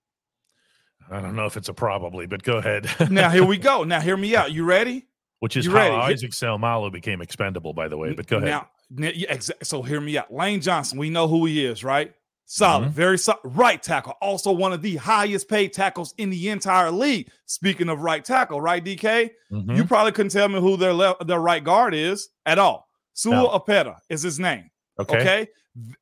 [1.09, 2.87] I don't know if it's a probably, but go ahead.
[3.11, 3.83] now here we go.
[3.83, 4.53] Now hear me out.
[4.53, 5.07] You ready?
[5.39, 5.95] Which is you how ready?
[5.95, 8.13] Isaac Seumalo became expendable, by the way.
[8.13, 8.63] But go ahead.
[8.91, 9.17] Now,
[9.63, 10.31] so hear me out.
[10.31, 12.13] Lane Johnson, we know who he is, right?
[12.53, 12.91] Solid, mm-hmm.
[12.91, 13.39] very solid.
[13.45, 17.29] Right tackle, also one of the highest paid tackles in the entire league.
[17.45, 19.29] Speaking of right tackle, right, DK?
[19.53, 19.71] Mm-hmm.
[19.71, 22.89] You probably couldn't tell me who their left, their right guard is at all.
[23.13, 23.47] Sua no.
[23.47, 24.69] Opeta is his name.
[24.99, 25.21] Okay.
[25.21, 25.47] okay.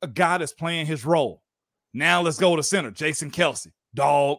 [0.02, 1.40] A guy that's playing his role.
[1.94, 2.90] Now let's go to center.
[2.90, 4.38] Jason Kelce, Dog.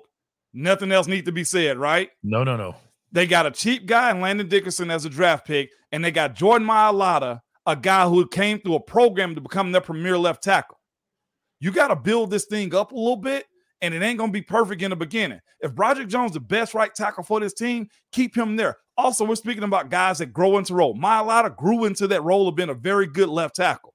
[0.53, 2.09] Nothing else needs to be said, right?
[2.23, 2.75] No, no, no.
[3.13, 6.35] They got a cheap guy in Landon Dickerson as a draft pick, and they got
[6.35, 10.75] Jordan Mailata, a guy who came through a program to become their premier left tackle.
[11.61, 13.45] You got to build this thing up a little bit,
[13.79, 15.39] and it ain't to be perfect in the beginning.
[15.61, 18.75] If Broderick Jones the best right tackle for this team, keep him there.
[18.97, 20.95] Also, we're speaking about guys that grow into role.
[20.95, 23.93] Mailata grew into that role of being a very good left tackle.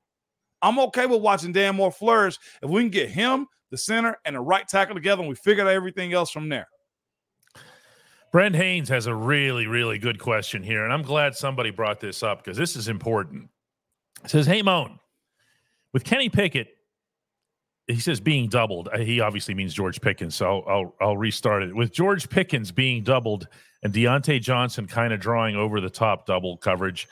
[0.62, 4.36] I'm okay with watching Dan Moore flourish if we can get him the center, and
[4.36, 6.68] the right tackle together, and we figured out everything else from there.
[8.32, 12.22] Brent Haynes has a really, really good question here, and I'm glad somebody brought this
[12.22, 13.48] up because this is important.
[14.24, 14.98] It says, Hey, Moan,
[15.92, 16.68] with Kenny Pickett,
[17.86, 18.88] he says being doubled.
[18.92, 21.74] Uh, he obviously means George Pickens, so I'll, I'll, I'll restart it.
[21.74, 23.48] With George Pickens being doubled
[23.82, 27.08] and Diontae Johnson kind of drawing over the top double coverage,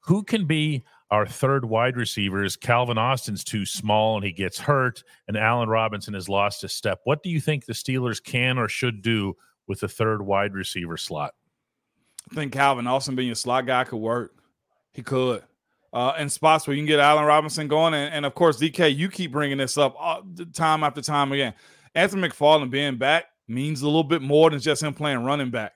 [0.00, 5.02] who can be our third wide receivers, Calvin Austin's too small and he gets hurt,
[5.28, 7.00] and Allen Robinson has lost a step.
[7.04, 9.36] What do you think the Steelers can or should do
[9.68, 11.34] with the third wide receiver slot?
[12.30, 14.34] I think Calvin Austin being a slot guy could work.
[14.92, 15.42] He could.
[15.96, 17.94] Uh, in spots where you can get Allen Robinson going.
[17.94, 20.20] And, and of course, DK, you keep bringing this up uh,
[20.52, 21.54] time after time again.
[21.94, 25.72] Anthony McFarland being back means a little bit more than just him playing running back.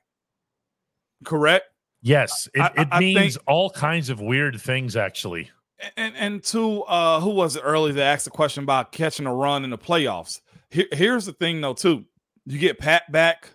[1.25, 1.65] Correct?
[2.03, 5.51] Yes, it, I, it I, means think, all kinds of weird things, actually.
[5.97, 9.35] And and to uh, who was it earlier that asked a question about catching a
[9.35, 10.43] run in the playoffs?
[10.69, 12.05] Here, here's the thing, though, too.
[12.45, 13.55] You get Pat back,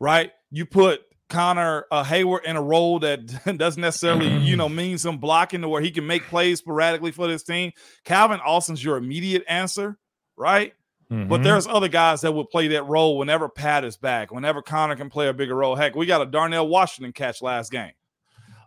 [0.00, 0.32] right?
[0.50, 3.26] You put Connor uh, Heyward in a role that
[3.58, 7.26] doesn't necessarily, you know, mean some blocking to where he can make plays sporadically for
[7.26, 7.72] this team.
[8.04, 9.98] Calvin Austin's your immediate answer,
[10.36, 10.74] right?
[11.10, 11.28] Mm-hmm.
[11.28, 14.96] But there's other guys that would play that role whenever Pat is back, whenever Connor
[14.96, 15.76] can play a bigger role.
[15.76, 17.92] Heck, we got a Darnell Washington catch last game.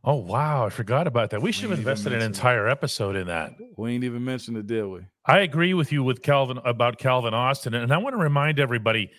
[0.03, 1.41] Oh wow, I forgot about that.
[1.41, 3.51] We should have invested an entire episode in that.
[3.75, 5.01] We ain't even mentioned it, did we?
[5.25, 9.11] I agree with you with Calvin about Calvin Austin, and I want to remind everybody,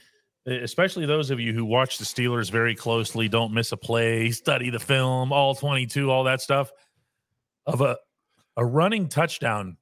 [0.47, 4.71] especially those of you who watch the Steelers very closely, don't miss a play, study
[4.71, 6.71] the film, all twenty-two, all that stuff,
[7.67, 7.97] of a
[8.57, 9.77] a running touchdown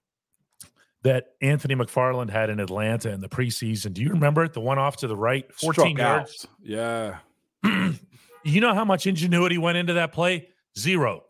[1.03, 3.93] that Anthony McFarland had in Atlanta in the preseason.
[3.93, 4.53] Do you remember it?
[4.53, 6.45] The one off to the right, 14 Struck yards.
[6.45, 7.19] Out.
[7.65, 7.93] Yeah.
[8.45, 10.49] you know how much ingenuity went into that play?
[10.79, 11.25] Zero.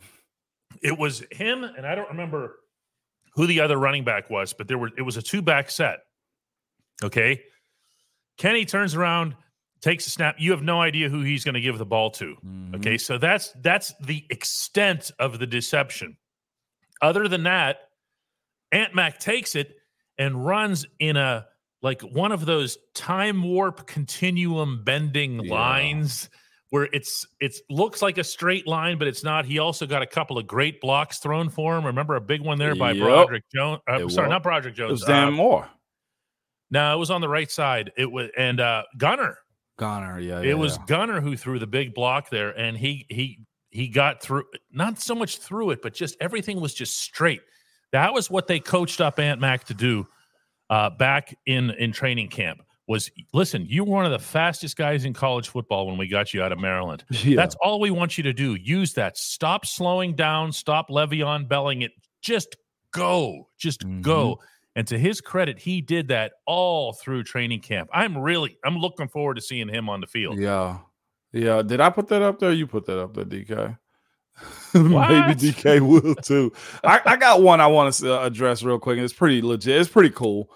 [0.83, 2.57] It was him, and I don't remember
[3.35, 6.01] who the other running back was, but there were it was a two back set.
[7.03, 7.43] Okay.
[8.39, 9.35] Kenny turns around,
[9.81, 10.37] takes a snap.
[10.39, 12.37] You have no idea who he's going to give the ball to.
[12.45, 12.77] Mm-hmm.
[12.77, 12.99] Okay.
[12.99, 16.17] So that's that's the extent of the deception.
[17.03, 17.79] Other than that,
[18.73, 19.77] Ant Mac takes it
[20.19, 21.47] and runs in a
[21.83, 25.55] like one of those time warp continuum bending yeah.
[25.55, 26.29] lines
[26.71, 29.47] where it's it's looks like a straight line, but it's not.
[29.47, 31.87] He also got a couple of great blocks thrown for him.
[31.87, 33.05] Remember a big one there by yep.
[33.05, 33.81] Broderick Jones.
[33.89, 34.17] Uh, sorry, was.
[34.17, 34.91] not Broderick Jones.
[34.91, 35.69] It was Dan uh, Moore.
[36.71, 37.93] No, it was on the right side.
[37.97, 39.39] It was and uh Gunner.
[39.79, 40.41] Gunner, yeah.
[40.41, 40.85] It yeah, was yeah.
[40.87, 45.15] Gunner who threw the big block there, and he he he got through not so
[45.15, 47.41] much through it, but just everything was just straight.
[47.93, 50.07] That was what they coached up Ant Mac to do
[50.69, 52.63] uh, back in in training camp.
[52.87, 56.33] Was listen, you were one of the fastest guys in college football when we got
[56.33, 57.05] you out of Maryland.
[57.23, 57.37] Yeah.
[57.37, 58.55] That's all we want you to do.
[58.55, 59.19] Use that.
[59.19, 60.53] Stop slowing down.
[60.53, 61.93] Stop Le'Veon belling it.
[62.23, 62.57] Just
[62.93, 63.49] go.
[63.59, 64.01] Just mm-hmm.
[64.01, 64.41] go.
[64.79, 67.91] And to his credit, he did that all through training camp.
[67.93, 70.39] I'm really, I'm looking forward to seeing him on the field.
[70.39, 70.79] Yeah,
[71.33, 71.63] yeah.
[71.63, 72.53] Did I put that up there?
[72.53, 73.77] you put that up there, DK?
[74.75, 76.53] Maybe DK will too.
[76.85, 79.81] I, I got one I want to uh, address real quick, and it's pretty legit.
[79.81, 80.49] It's pretty cool.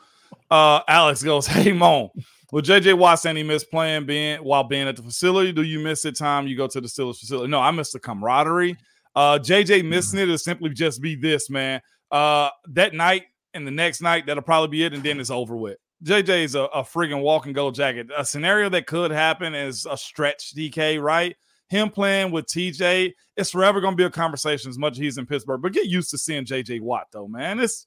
[0.48, 2.08] Uh, Alex goes, "Hey, Mon,
[2.52, 5.50] well, JJ Watt saying he missed playing being while being at the facility.
[5.50, 6.16] Do you miss it?
[6.16, 7.50] time you go to the Steelers facility?
[7.50, 8.76] No, I miss the camaraderie.
[9.16, 11.80] Uh, JJ missing it is simply just be this man.
[12.12, 15.56] Uh, that night and the next night that'll probably be it, and then it's over
[15.56, 15.78] with.
[16.04, 18.08] JJ is a, a friggin' walking gold jacket.
[18.16, 21.36] A scenario that could happen is a stretch DK, right?
[21.68, 25.26] Him playing with TJ, it's forever gonna be a conversation as much as he's in
[25.26, 25.62] Pittsburgh.
[25.62, 27.60] But get used to seeing JJ Watt though, man.
[27.60, 27.86] It's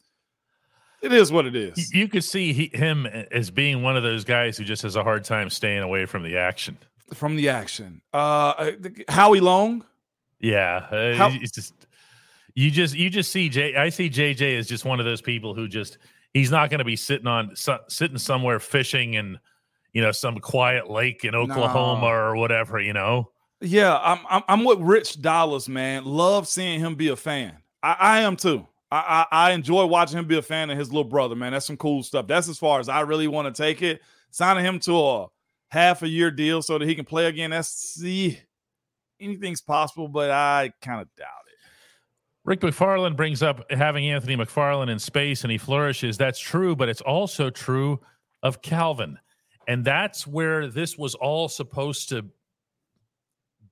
[1.01, 1.93] it is what it is.
[1.93, 5.03] You, could see he, him as being one of those guys who just has a
[5.03, 6.79] hard time staying away from the action.
[7.13, 8.01] From the action.
[8.11, 8.71] Uh
[9.07, 9.85] Howie Long.
[10.39, 11.73] Yeah, uh, How- it's just
[12.55, 13.75] you just you just see J.
[13.75, 15.97] I see JJ as just one of those people who just
[16.33, 19.37] he's not going to be sitting on so, sitting somewhere fishing in
[19.93, 22.07] you know some quiet lake in Oklahoma No.
[22.07, 22.79] or whatever.
[22.79, 26.05] You know, Yeah, I'm, I'm I'm with Rich Dollars, man.
[26.05, 27.57] Love seeing him be a fan.
[27.83, 28.65] I, I am too.
[28.91, 31.51] I, I I enjoy watching him be a fan of his little brother, man.
[31.51, 32.27] That's some cool stuff.
[32.27, 34.01] That's as far as I really want to take it.
[34.31, 35.27] Signing him to a
[35.69, 37.51] half a year deal so that he can play again.
[37.51, 38.39] That's see
[39.19, 41.27] anything's possible, but I kind of doubt.
[42.45, 46.15] Rick McFarland brings up having Anthony McFarland in space and he flourishes.
[46.15, 47.99] That's true, but it's also true
[48.43, 49.17] of Calvin.
[49.67, 52.23] And that's where this was all supposed to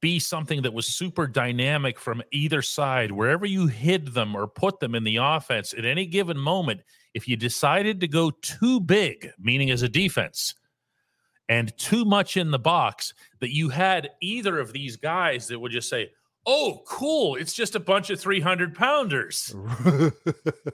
[0.02, 3.12] be something that was super dynamic from either side.
[3.12, 6.82] Wherever you hid them or put them in the offense at any given moment,
[7.14, 10.56] if you decided to go too big, meaning as a defense,
[11.48, 15.72] and too much in the box, that you had either of these guys that would
[15.72, 16.10] just say,
[16.46, 17.36] Oh, cool.
[17.36, 19.56] It's just a bunch of 300 pounders.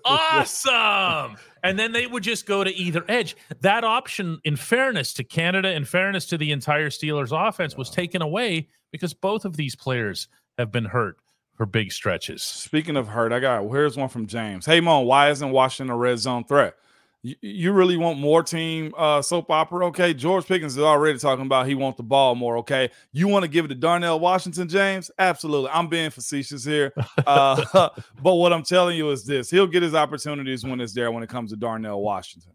[0.05, 1.35] Awesome.
[1.63, 3.35] and then they would just go to either edge.
[3.61, 8.21] That option, in fairness to Canada, in fairness to the entire Steelers offense, was taken
[8.21, 10.27] away because both of these players
[10.57, 11.17] have been hurt
[11.55, 12.41] for big stretches.
[12.43, 14.65] Speaking of hurt, I got here's one from James.
[14.65, 16.75] Hey Mon, why isn't Washington a red zone threat?
[17.21, 19.87] You, you really want more team uh, soap opera?
[19.87, 22.57] Okay, George Pickens is already talking about he wants the ball more.
[22.59, 25.11] Okay, you want to give it to Darnell Washington, James?
[25.19, 25.69] Absolutely.
[25.71, 26.93] I'm being facetious here,
[27.27, 27.61] uh,
[28.23, 31.11] but what I'm telling you is this: he'll get his opportunities when it's there.
[31.11, 32.53] When it comes to Darnell Washington,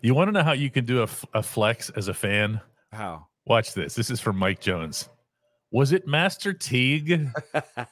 [0.00, 2.60] You want to know how you can do a, f- a flex as a fan?
[2.92, 3.26] how?
[3.46, 3.94] Watch this.
[3.94, 5.08] This is from Mike Jones.
[5.72, 7.28] Was it Master Teague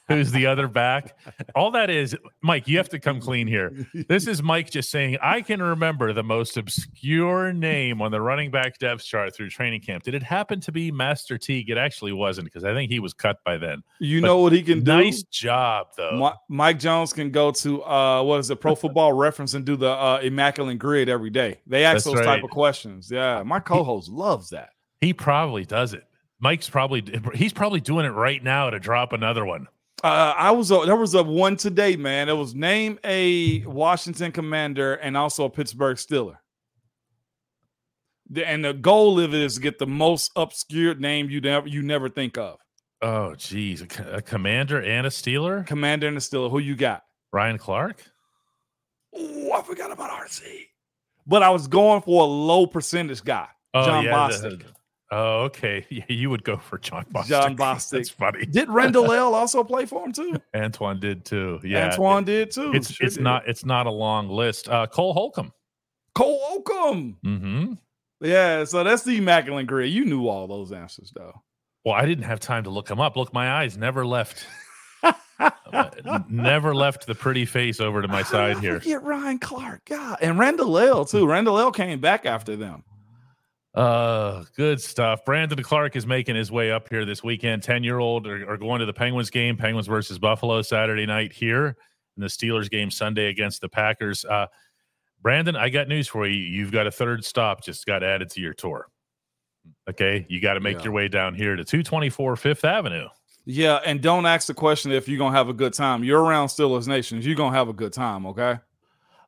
[0.09, 1.17] who's the other back?
[1.55, 3.87] All that is, Mike, you have to come clean here.
[4.09, 8.51] This is Mike just saying, I can remember the most obscure name on the running
[8.51, 10.03] back depth chart through training camp.
[10.03, 11.71] Did it happen to be Master Teague?
[11.71, 13.85] It actually wasn't because I think he was cut by then.
[14.01, 14.93] You But know what he can do?
[14.93, 16.19] Nice job, though.
[16.19, 19.77] Mi- Mike Jones can go to uh what is it, Pro Football Reference and do
[19.77, 21.61] the uh immaculate grid every day.
[21.67, 23.09] They ask That's those type of questions.
[23.09, 24.71] Yeah, my co-host loves that.
[25.01, 26.08] He probably does it.
[26.41, 27.03] Mike's probably
[27.35, 29.67] he's probably doing it right now to drop another one.
[30.05, 32.29] Uh, I was a, there was a one today, man.
[32.29, 36.37] It was name a Washington Commander and also a Pittsburgh Steeler.
[38.31, 41.67] The- and the goal of it is to get the most obscure name you never
[41.67, 42.59] you never think of.
[43.01, 46.51] Oh, geez, a, a commander and a Steeler, Commander and a Steeler.
[46.51, 47.03] Who you got?
[47.33, 48.03] Ryan Clark.
[49.17, 50.67] Oh, I forgot about RC.
[51.27, 54.63] But I was going for a low percentage guy, Oh, Jon yeah, the- Bostic.
[55.11, 55.87] Oh, okay.
[55.91, 57.27] Yeah, you would go for Jon Bostic.
[57.29, 57.91] Jon Bostic.
[57.93, 58.45] That's funny.
[58.47, 60.41] Did Randle El also play for him too?
[60.55, 61.61] Antwaan did too.
[61.65, 62.73] Yeah, Antwaan did too.
[62.75, 63.25] It's Sure it's did.
[63.25, 64.69] not it's not a long list.
[64.69, 65.53] Uh, Cole Holcomb.
[66.15, 67.17] Cole Holcomb.
[67.23, 67.73] hmm
[68.21, 69.91] Yeah, so that's the Immaculate Grid.
[69.91, 71.43] You knew all those answers though.
[71.85, 73.17] Well, I didn't have time to look him up.
[73.17, 74.45] Look, my eyes never left.
[75.41, 78.81] uh, never left the pretty face over to my side here.
[78.81, 81.27] Get Ryan Clark, God, and Randle El too.
[81.27, 82.83] Randle El came back after them.
[83.79, 85.25] Uh, good stuff.
[85.25, 87.63] Brandon Clark is making his way up here this weekend.
[87.63, 91.33] 10 year old are, are going to the Penguins game, Penguins versus Buffalo Saturday night
[91.33, 91.67] here,
[92.17, 94.25] and the Steelers game Sunday against the Packers.
[94.25, 94.47] Uh,
[95.23, 96.35] Brandon, I got news for you.
[96.41, 98.89] You've got a third stop just got added to your tour.
[99.89, 100.27] Okay.
[100.29, 100.85] You got to make Yeah.
[100.85, 103.07] your way down here to 224 Fifth Avenue.
[103.51, 106.05] Yeah, and don't ask the question if you're gonna have a good time.
[106.05, 107.25] You're around Steelers Nations.
[107.25, 108.59] You're gonna have a good time, okay?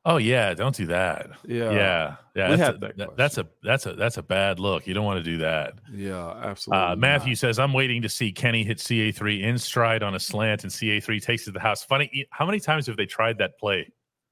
[0.03, 0.53] Oh, yeah.
[0.55, 1.29] Don't do that.
[1.45, 2.15] Yeah, Yeah.
[2.35, 2.55] Yeah.
[2.55, 4.87] That's, a, that that- that's a that's a that's a bad look.
[4.87, 5.73] You don't want to do that.
[5.93, 6.83] yeah, absolutely.
[6.83, 6.97] Uh, not.
[6.99, 10.71] Matthew says, I'm waiting to see Kenny hit CA3 in stride on a slant, and
[10.71, 11.83] CA3 takes it to the house.
[11.83, 13.91] Funny, how many times have they tried that play?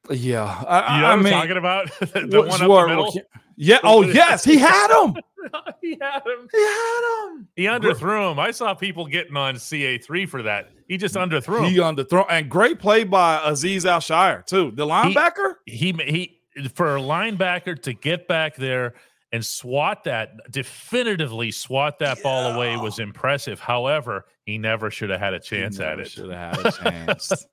[0.10, 1.91] Yeah, You I, know I mean, talking about?
[1.99, 3.13] the what- one up the middle?
[3.58, 3.79] yeah.
[3.84, 5.17] Oh, yes, he had him.
[5.82, 6.47] he had him.
[6.52, 7.47] He had him.
[7.56, 8.39] He underthrew him.
[8.39, 10.71] I saw people getting on CA3 for that.
[10.88, 11.65] He just underthrew him.
[11.65, 11.95] He him.
[11.95, 14.71] underthrown and great play by Azeez Al-Shaair too.
[14.75, 15.56] The linebacker.
[15.65, 16.42] He, he,
[16.73, 18.96] for a linebacker to get back there
[19.31, 23.60] and swat that definitively swat that ball away was impressive.
[23.60, 26.10] However, he never should have had a chance at it.
[26.10, 27.46] Should have had a chance.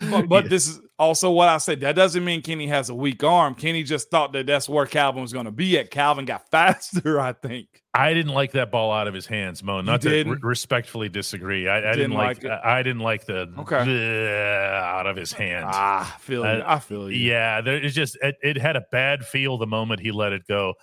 [0.00, 1.80] But, but this is also what I said.
[1.80, 3.54] That doesn't mean Kenny has a weak arm.
[3.54, 5.90] Kenny just thought that that's where Calvin was going to be at.
[5.90, 7.68] Calvin got faster, I think.
[7.96, 9.80] I didn't like that ball out of his hands, Mo.
[9.80, 11.68] Not to re- respectfully disagree.
[11.68, 12.42] I, I didn't, Didn't like.
[12.42, 12.60] like it?
[12.64, 14.76] I didn't like the Okay.
[14.84, 15.66] Out of his hands.
[15.68, 16.48] Ah, I feel you.
[16.48, 17.16] Uh, I feel you.
[17.30, 20.42] Yeah, there is just it, it had a bad feel the moment he let it
[20.48, 20.74] go.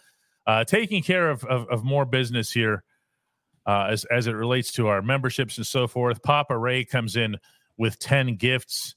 [0.47, 2.84] Uh, taking care of, of of more business here,
[3.66, 6.24] uh, as as it relates to our memberships and so forth.
[6.24, 7.36] Papa Ray comes in
[7.78, 8.95] with ten gifts,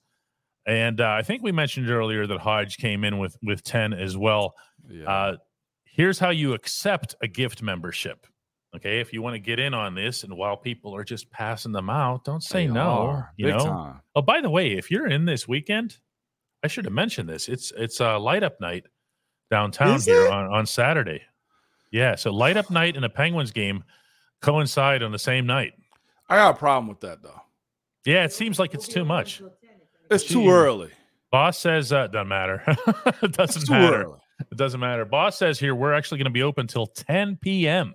[0.66, 4.16] and uh, I think we mentioned earlier that Hodge came in with with ten as
[4.16, 4.54] well.
[4.88, 5.04] Yeah.
[5.10, 5.36] Uh,
[5.84, 8.26] here's how you accept a gift membership.
[8.76, 11.70] Okay, if you want to get in on this, and while people are just passing
[11.70, 12.80] them out, don't say They no.
[13.06, 13.64] are, You big know.
[13.66, 14.00] time.
[14.16, 15.96] Oh, by the way, if you're in this weekend,
[16.64, 17.48] I should have mentioned this.
[17.48, 18.86] It's it's a light up night
[19.50, 20.30] downtown Is here it?
[20.32, 21.22] on, on Saturday.
[21.92, 23.84] Yeah, so light up night and a Penguins game
[24.42, 25.74] coincide on the same night.
[26.28, 27.40] I got a problem with that though.
[28.04, 29.40] Yeah, it seems like it's too much.
[30.10, 30.90] It's too early.
[31.30, 32.62] Boss says uh, doesn't matter.
[33.22, 34.02] it doesn't too matter.
[34.04, 34.18] early.
[34.50, 35.04] It doesn't matter.
[35.04, 37.94] Boss says here we're actually going to be open till 10 p.m.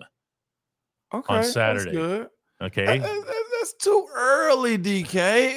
[1.13, 1.91] Okay, that's Saturday.
[1.91, 2.27] good.
[2.61, 2.85] Okay.
[2.85, 5.15] That- that- That's too early, DK.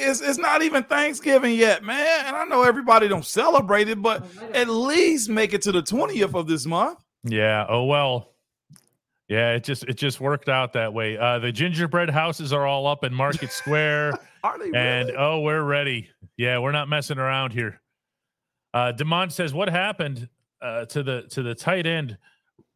[0.09, 2.25] It's it's not even Thanksgiving yet, man.
[2.25, 6.33] And I know everybody don't celebrate it, but at least make it to the 20th
[6.37, 6.99] of this month.
[7.23, 7.65] Yeah.
[7.69, 8.32] Oh well.
[9.33, 11.17] Yeah, it just it just worked out that way.
[11.17, 14.13] Uh the gingerbread houses are all up in Market Square.
[14.43, 16.07] Are they and oh, we're ready.
[16.37, 17.81] Yeah, we're not messing around here.
[18.75, 20.29] Uh Demont says, What happened
[20.61, 22.19] uh to the to the tight end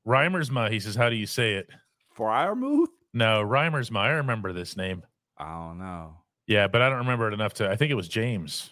[0.07, 0.71] Riemersma?
[0.71, 1.69] He says, How do you say it?
[2.17, 2.87] Freiermuth?
[3.13, 3.99] No, Riemersma.
[3.99, 5.03] I remember this name.
[5.37, 6.15] I don't know.
[6.47, 8.71] Yeah, but I don't remember it enough to I think it was James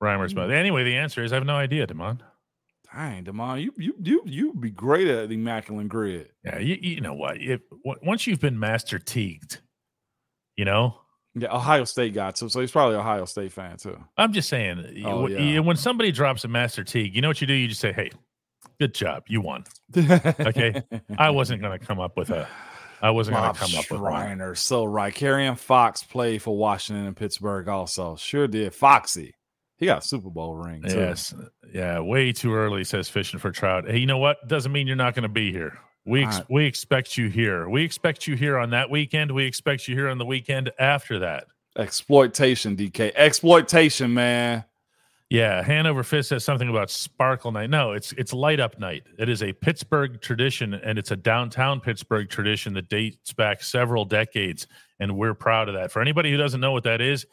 [0.00, 0.52] Riemersma.
[0.52, 2.20] Anyway, the answer is I have no idea, Demont.
[2.94, 6.28] Dang, Demond, you you you you'd be great at the immaculate grid.
[6.44, 7.38] Yeah, you, you know what?
[7.40, 9.58] If once you've been master teagued,
[10.56, 10.96] you know,
[11.34, 13.98] Yeah, Ohio State got too, so he's probably an Ohio State fan too.
[14.16, 15.38] I'm just saying, Oh, yeah.
[15.40, 17.54] you- when somebody drops a Master Teague, you know what you do?
[17.54, 18.10] You just say, "Hey,
[18.78, 19.64] good job, you won."
[19.96, 20.80] Okay.
[21.18, 22.46] I wasn't going to come up with a,
[23.02, 24.12] I wasn't going to come up with one.
[24.12, 25.12] Schreiner, so right.
[25.12, 28.14] Keyaron Fox played for Washington and Pittsburgh also.
[28.14, 28.72] Sure did.
[28.72, 29.34] Foxy.
[29.76, 30.82] He got a Super Bowl ring.
[30.82, 30.96] Too.
[30.96, 31.34] Yes,
[31.72, 32.84] yeah, way too early.
[32.84, 33.88] Says fishing for trout.
[33.88, 34.46] Hey, you know what?
[34.48, 35.78] Doesn't mean you're not going to be here.
[36.06, 36.50] We ex- Alright.
[36.50, 37.68] we expect you here.
[37.68, 39.30] We expect you here on that weekend.
[39.32, 41.46] We expect you here on the weekend after that.
[41.76, 43.12] Exploitation, DK.
[43.16, 44.64] Exploitation, man.
[45.30, 47.70] Yeah, Hanover Fist says something about Sparkle Night.
[47.70, 49.02] No, it's it's Light Up Night.
[49.18, 54.04] It is a Pittsburgh tradition, and it's a downtown Pittsburgh tradition that dates back several
[54.04, 54.68] decades,
[55.00, 55.90] and we're proud of that.
[55.90, 57.26] For anybody who doesn't know what that is,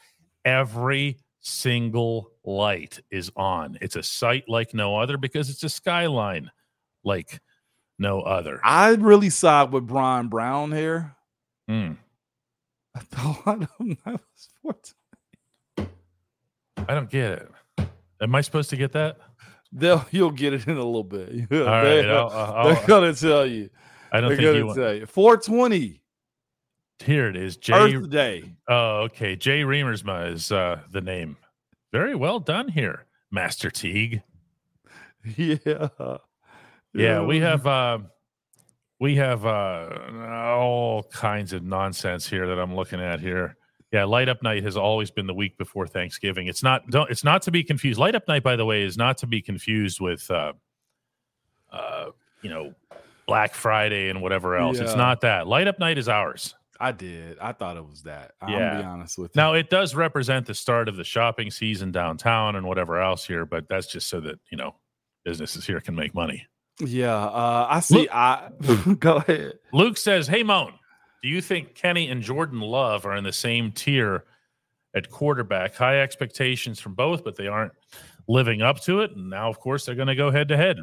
[0.46, 3.78] every single light is on.
[3.82, 6.50] It's a sight like no other because it's a skyline
[7.04, 7.40] like
[8.00, 8.60] no other.
[8.64, 11.16] I really side with Brian Brown here.
[11.70, 11.96] Mm,
[12.96, 15.88] I thought I don't know.
[16.88, 17.50] I don't get it.
[18.22, 19.18] Am I supposed to get that?
[19.72, 21.30] They'll you'll get it in a little bit.
[21.52, 23.70] All right, they, I'll- I'll- they're gonna tell you.
[24.12, 24.78] I don't They're think gonna want.
[24.78, 25.06] tell you.
[25.06, 26.01] 420
[27.02, 27.58] Here it is.
[27.58, 28.54] Jay Earth Day.
[28.68, 29.36] Oh, okay.
[29.36, 31.38] Jay Riemersma is uh, the name.
[31.92, 34.22] Very well done here, Master Teague.
[35.38, 35.90] Yeah.
[36.94, 38.00] Yeah, we have uh,
[39.00, 39.90] we have uh,
[40.28, 43.56] all kinds of nonsense here that I'm looking at here.
[43.92, 46.48] Yeah, Light Up Night has always been the week before Thanksgiving.
[46.48, 48.00] It's not don't it's not to be confused.
[48.00, 50.54] Light Up Night, by the way, is not to be confused with uh,
[51.72, 52.06] uh,
[52.42, 52.74] you know
[53.26, 54.80] Black Friday and whatever else.
[54.80, 55.48] It's not that.
[55.48, 56.56] Light Up Night is ours.
[56.82, 57.38] I did.
[57.40, 58.32] I thought it was that.
[58.42, 58.78] I'm Yeah.
[58.80, 59.40] be honest with you.
[59.42, 63.46] Now it does represent the start of the shopping season downtown and whatever else here,
[63.46, 64.76] but that's just so that you know
[65.24, 66.48] businesses here can make money.
[66.80, 67.96] Yeah, uh, I see.
[68.00, 68.50] Look- I
[69.00, 69.54] go ahead.
[69.72, 70.74] Luke says, "Hey Moan,
[71.22, 74.26] do you think Kenny and Jordan Love are in the same tier
[74.96, 75.76] at quarterback?
[75.76, 77.74] High expectations from both, but they aren't
[78.28, 79.12] living up to it.
[79.12, 80.78] And now, of course, they're going to go head to head.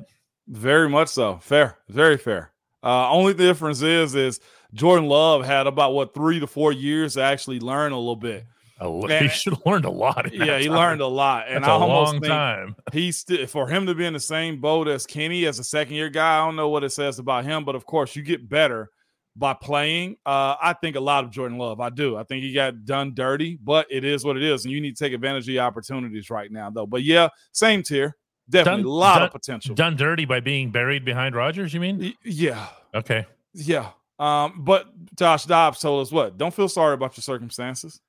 [0.46, 1.38] Very much so.
[1.38, 1.78] Fair.
[1.88, 2.52] Very fair.
[2.82, 4.40] Uh, only difference is is
[4.74, 8.44] Jordan Love had about what three to four years to actually learn a little bit.
[8.80, 9.22] Man.
[9.24, 10.32] he should have learned a lot.
[10.32, 10.76] Yeah, he time.
[10.76, 12.76] learned a lot, and That's I a long time.
[12.92, 15.94] he's still for him to be in the same boat as Kenny as a second
[15.96, 16.38] year guy.
[16.40, 18.90] I don't know what it says about him, but of course, you get better
[19.34, 20.16] by playing.
[20.24, 21.80] Uh, I think a lot of Jordan Love.
[21.80, 22.16] I do.
[22.16, 24.96] I think he got done dirty, but it is what it is, and you need
[24.96, 26.86] to take advantage of the opportunities right now, though.
[26.86, 28.16] But yeah, same tier.
[28.48, 29.74] Definitely Done- a lot done- of potential.
[29.74, 31.74] Done dirty by being buried behind Rodgers.
[31.74, 31.98] You mean?
[31.98, 33.26] Y- Yeah, Okay.
[33.54, 33.88] yeah.
[34.18, 36.36] Um, but Josh Dobbs told us what?
[36.38, 38.00] Don't feel sorry about your circumstances.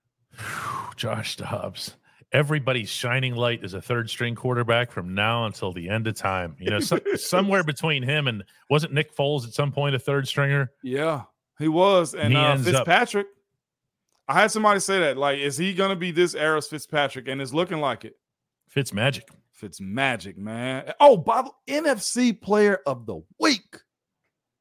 [0.95, 1.95] Josh Dobbs.
[2.31, 6.55] everybody's shining light is a third string quarterback from now until the end of time.
[6.59, 10.27] You know, some, somewhere between him and wasn't Nick Foles at some point a third
[10.27, 10.71] stringer?
[10.83, 11.23] Yeah,
[11.57, 12.13] he was.
[12.13, 13.27] And He uh, ends up- Fitzpatrick,
[14.27, 15.17] I had somebody say that.
[15.17, 17.27] Like, is he going to be this era's Fitzpatrick?
[17.27, 18.15] And it's looking like it.
[18.67, 19.27] Fitz magic.
[19.51, 20.93] Fitz magic, man.
[20.99, 23.81] Oh, by the NFC player of the week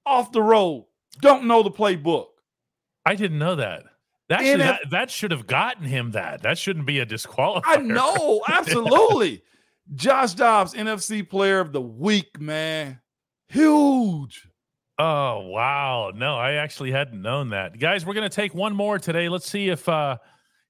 [0.07, 0.86] off the road.
[1.20, 2.26] Don't know the playbook.
[3.04, 3.84] I didn't know that.
[4.28, 6.42] That should, that, that should have gotten him that.
[6.42, 7.62] That shouldn't be a disqualifier.
[7.64, 9.42] I know, absolutely.
[9.94, 13.00] Josh Dobbs, NFC player of the week, man.
[13.48, 14.46] Huge.
[14.98, 16.12] Oh wow.
[16.14, 17.78] No, I actually hadn't known that.
[17.78, 19.28] Guys, we're gonna take one more today.
[19.28, 20.18] Let's see if uh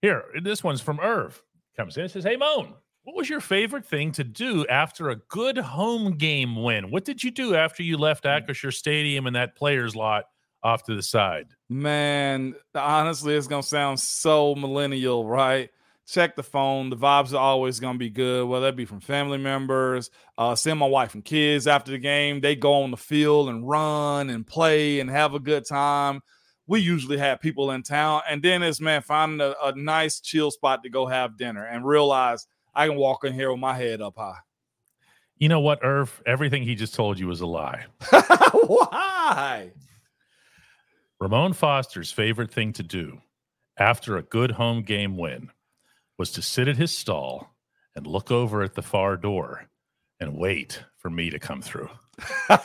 [0.02, 1.42] here, this one's from Irv.
[1.76, 5.16] Comes in and says, Hey Moan, what was your favorite thing to do after a
[5.16, 6.90] good home game win?
[6.90, 10.26] What did you do after you left Acrisure Stadium and that player's lot
[10.62, 11.46] off to the side?
[11.68, 15.70] Man, honestly, it's gonna sound so millennial, right?
[16.06, 16.88] Check the phone.
[16.88, 20.78] The vibes are always gonna be good, whether it be from family members, uh, send
[20.78, 22.40] my wife and kids after the game.
[22.40, 26.20] They go on the field and run and play and have a good time.
[26.66, 30.50] We usually have people in town, and then it's man finding a, a nice chill
[30.50, 34.00] spot to go have dinner and realize I can walk in here with my head
[34.00, 34.38] up high.
[35.38, 36.20] You know what, Irv?
[36.26, 37.86] Everything he just told you was a lie.
[38.52, 39.70] Why?
[41.20, 43.20] Ramon Foster's favorite thing to do
[43.76, 45.50] after a good home game win
[46.16, 47.56] was to sit at his stall
[47.96, 49.66] and look over at the far door
[50.20, 51.88] and wait for me to come through.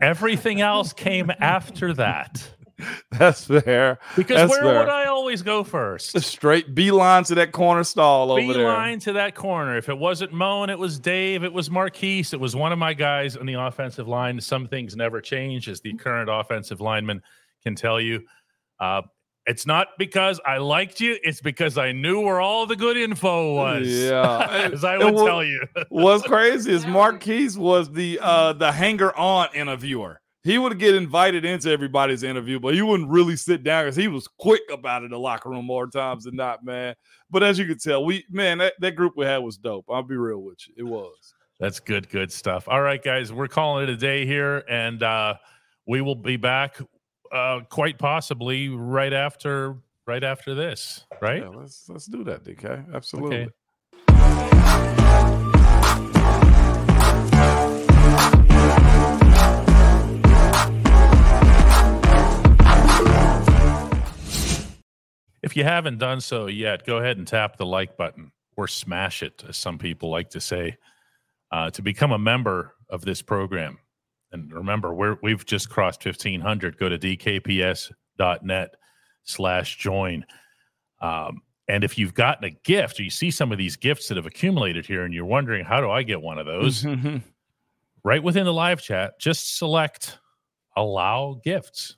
[0.00, 2.54] Everything else came after that.
[3.10, 3.98] That's fair.
[4.16, 4.78] Because That's where fair.
[4.80, 6.18] would I always go first?
[6.20, 8.64] Straight beeline to that corner stall over there.
[8.64, 9.76] Beeline to that corner.
[9.76, 12.94] If it wasn't Moan, it was Dave, it was Maurkice, it was one of my
[12.94, 14.40] guys on the offensive line.
[14.40, 17.22] Some things never change, as the current offensive lineman
[17.64, 18.22] can tell you.
[18.78, 19.02] Uh,
[19.46, 23.54] it's not because I liked you, it's because I knew where all the good info
[23.54, 23.88] was.
[23.88, 24.68] Yeah.
[24.72, 25.64] as I It would wa- tell you.
[25.88, 30.20] What's crazy is Maurkice was the uh the hanger on interviewer.
[30.44, 34.08] He would get invited into everybody's interview, but he wouldn't really sit down because he
[34.08, 36.94] was quick about it in the locker room more times than not, man.
[37.28, 39.86] But as you can tell, we man, that, that group we had was dope.
[39.90, 40.74] I'll be real with you.
[40.78, 41.34] It was.
[41.58, 42.68] That's good, good stuff.
[42.68, 45.34] All right, guys, we're calling it a day here, and uh,
[45.86, 46.78] we will be back
[47.32, 49.76] uh, quite possibly right after
[50.06, 51.04] right after this.
[51.20, 51.42] Right?
[51.42, 52.94] Yeah, let's let's do that, DK.
[52.94, 53.48] Absolutely.
[54.08, 54.67] Okay.
[65.42, 69.22] If you haven't done so yet, go ahead and tap the like button or smash
[69.22, 70.76] it, as some people like to say,
[71.52, 73.78] uh, to become a member of this program.
[74.32, 76.76] And remember, we're, we've just crossed 1500.
[76.76, 78.74] Go to dkps.net
[79.24, 80.24] slash join.
[81.00, 84.16] Um, and if you've gotten a gift or you see some of these gifts that
[84.16, 86.82] have accumulated here and you're wondering, how do I get one of those?
[86.82, 87.22] Mhm.
[88.04, 90.18] right within the live chat, just select
[90.76, 91.96] allow gifts.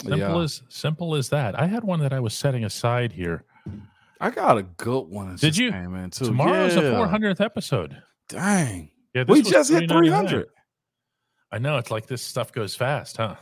[0.00, 0.42] Simple Yeah.
[0.42, 1.58] as simple as that.
[1.58, 3.44] I had one that I was setting aside here.
[4.20, 5.36] I got a good one.
[5.36, 5.70] Did you?
[5.72, 6.26] Came in too.
[6.26, 6.96] Tomorrow's the Yeah.
[6.96, 8.00] 400th episode.
[8.28, 8.90] Dang.
[9.14, 10.46] Yeah, We just hit 300.
[11.50, 13.36] I know it's like this stuff goes fast, huh?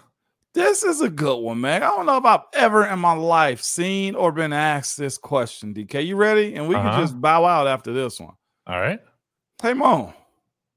[0.53, 1.85] This is a good one, man.
[1.85, 5.73] I don't know if I've ever in my life seen or been asked this question.
[5.73, 6.57] DK, you ready?
[6.57, 6.91] And we Uh-huh.
[6.91, 8.35] can just bow out after this one.
[8.67, 8.99] All right.
[9.63, 10.13] Hey, Mo,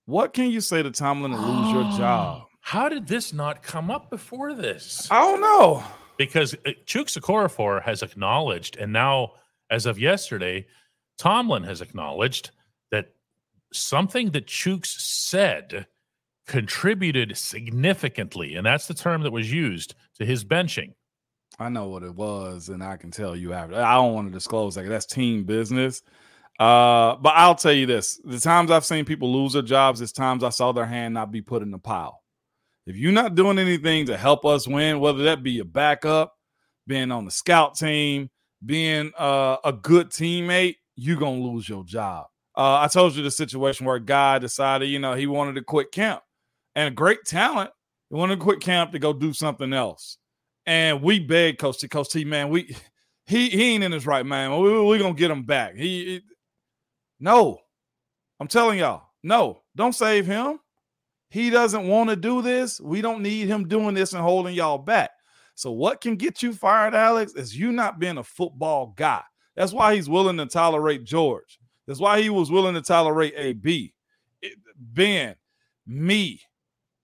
[0.05, 2.43] what can you say to Tomlin to lose your job?
[2.65, 5.07] How did this not come up before this?
[5.11, 5.83] I don't know.
[6.17, 9.33] because uh, Chuks Okorafor has acknowledged, and now
[9.69, 10.65] as of yesterday,
[11.17, 12.51] Tomlin has acknowledged
[12.91, 13.13] that
[13.73, 15.87] something that Chuks said
[16.47, 20.93] contributed significantly, and that's the term that was used to his benching.
[21.59, 23.75] I know what it was, and I can tell you after.
[23.75, 24.81] I don't want to disclose that.
[24.83, 26.01] 'cause That's team business.
[26.59, 30.11] Uh, but I'll tell you this: the times I've seen people lose their jobs, is
[30.13, 32.22] times I saw their hand not be put in the pile.
[32.85, 36.33] If you're not doing anything to help us win, whether that be a backup,
[36.85, 38.29] being on the scout team,
[38.65, 42.27] being uh, a good teammate, you're gonna lose your job.
[42.55, 45.63] Uh, I told you the situation where a guy decided, you know, he wanted to
[45.63, 46.21] quit camp,
[46.75, 47.71] and a great talent,
[48.09, 50.17] he wanted to quit camp to go do something else.
[50.65, 52.75] And we begged Coach T, Coach T, man, we
[53.25, 54.57] he he ain't in his right man.
[54.59, 55.75] We we gonna get him back.
[55.75, 56.21] He, he-
[57.19, 57.59] no,
[58.39, 60.59] I'm telling y'all, no, don't save him.
[61.33, 62.79] He doesn't want to do this.
[62.79, 65.09] We don't need him doing this and holding y'all back.
[65.55, 69.23] So what can get you fired, Alex, is you not being a football guy.
[69.55, 71.59] That's why he's willing to tolerate George.
[71.87, 73.95] That's why he was willing to tolerate AB.
[74.77, 75.33] Ben,
[75.87, 76.39] me,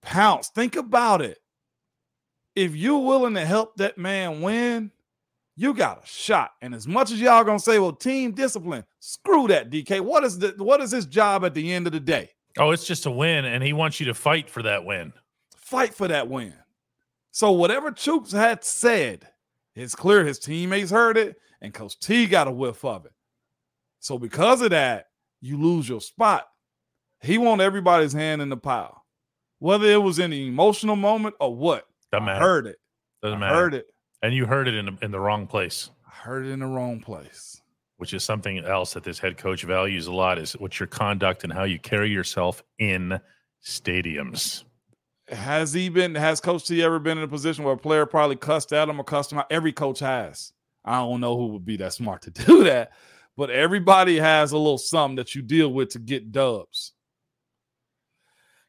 [0.00, 0.50] Pounce.
[0.50, 1.38] Think about it.
[2.54, 4.92] If you're willing to help that man win,
[5.56, 6.52] you got a shot.
[6.62, 10.00] And as much as y'all gonna say, well, team discipline, screw that, DK.
[10.00, 12.30] What is the what is his job at the end of the day?
[12.58, 15.12] Oh, it's just a win, and he wants you to fight for that win.
[15.56, 16.54] Fight for that win.
[17.30, 19.28] So whatever Chuks had said,
[19.76, 23.12] it's clear his teammates heard it, and Coach T got a whiff of it.
[24.00, 25.06] So because of that,
[25.40, 26.48] you lose your spot.
[27.22, 29.04] He want everybody's hand in the pile,
[29.58, 31.86] whether it was in an emotional moment or what.
[32.10, 32.44] Doesn't I matter.
[32.44, 32.76] heard it.
[33.22, 33.54] Doesn't I matter.
[33.54, 33.86] heard it.
[34.22, 37.00] And you heard it in in the wrong place, I heard it in the wrong
[37.00, 37.59] place.
[38.00, 40.38] Which is something else that this head coach values a lot.
[40.38, 43.20] Is what's your conduct and how you carry yourself in
[43.62, 44.64] stadiums.
[45.28, 46.14] Has he been?
[46.14, 48.98] Has Coach T ever been in a position where a player probably cussed at him
[48.98, 49.52] or cussed him out?
[49.52, 50.52] Every coach has.
[50.84, 52.92] I don't know who would be that smart to do that,
[53.36, 56.92] but everybody has a little something that you deal with to get dubs.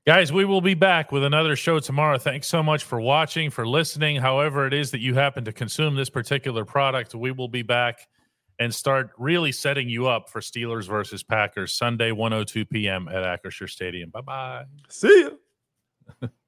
[0.06, 2.18] Guys, we will be back with another show tomorrow.
[2.18, 4.18] Thanks so much for watching, for listening.
[4.18, 8.08] However, it is that you happen to consume this particular product, we will be back
[8.60, 13.08] and start really setting you up for Steelers versus Packers Sunday, 102 p.m.
[13.08, 14.10] at Acrisure Stadium.
[14.10, 14.64] Bye bye.
[14.90, 15.30] See
[16.22, 16.28] ya.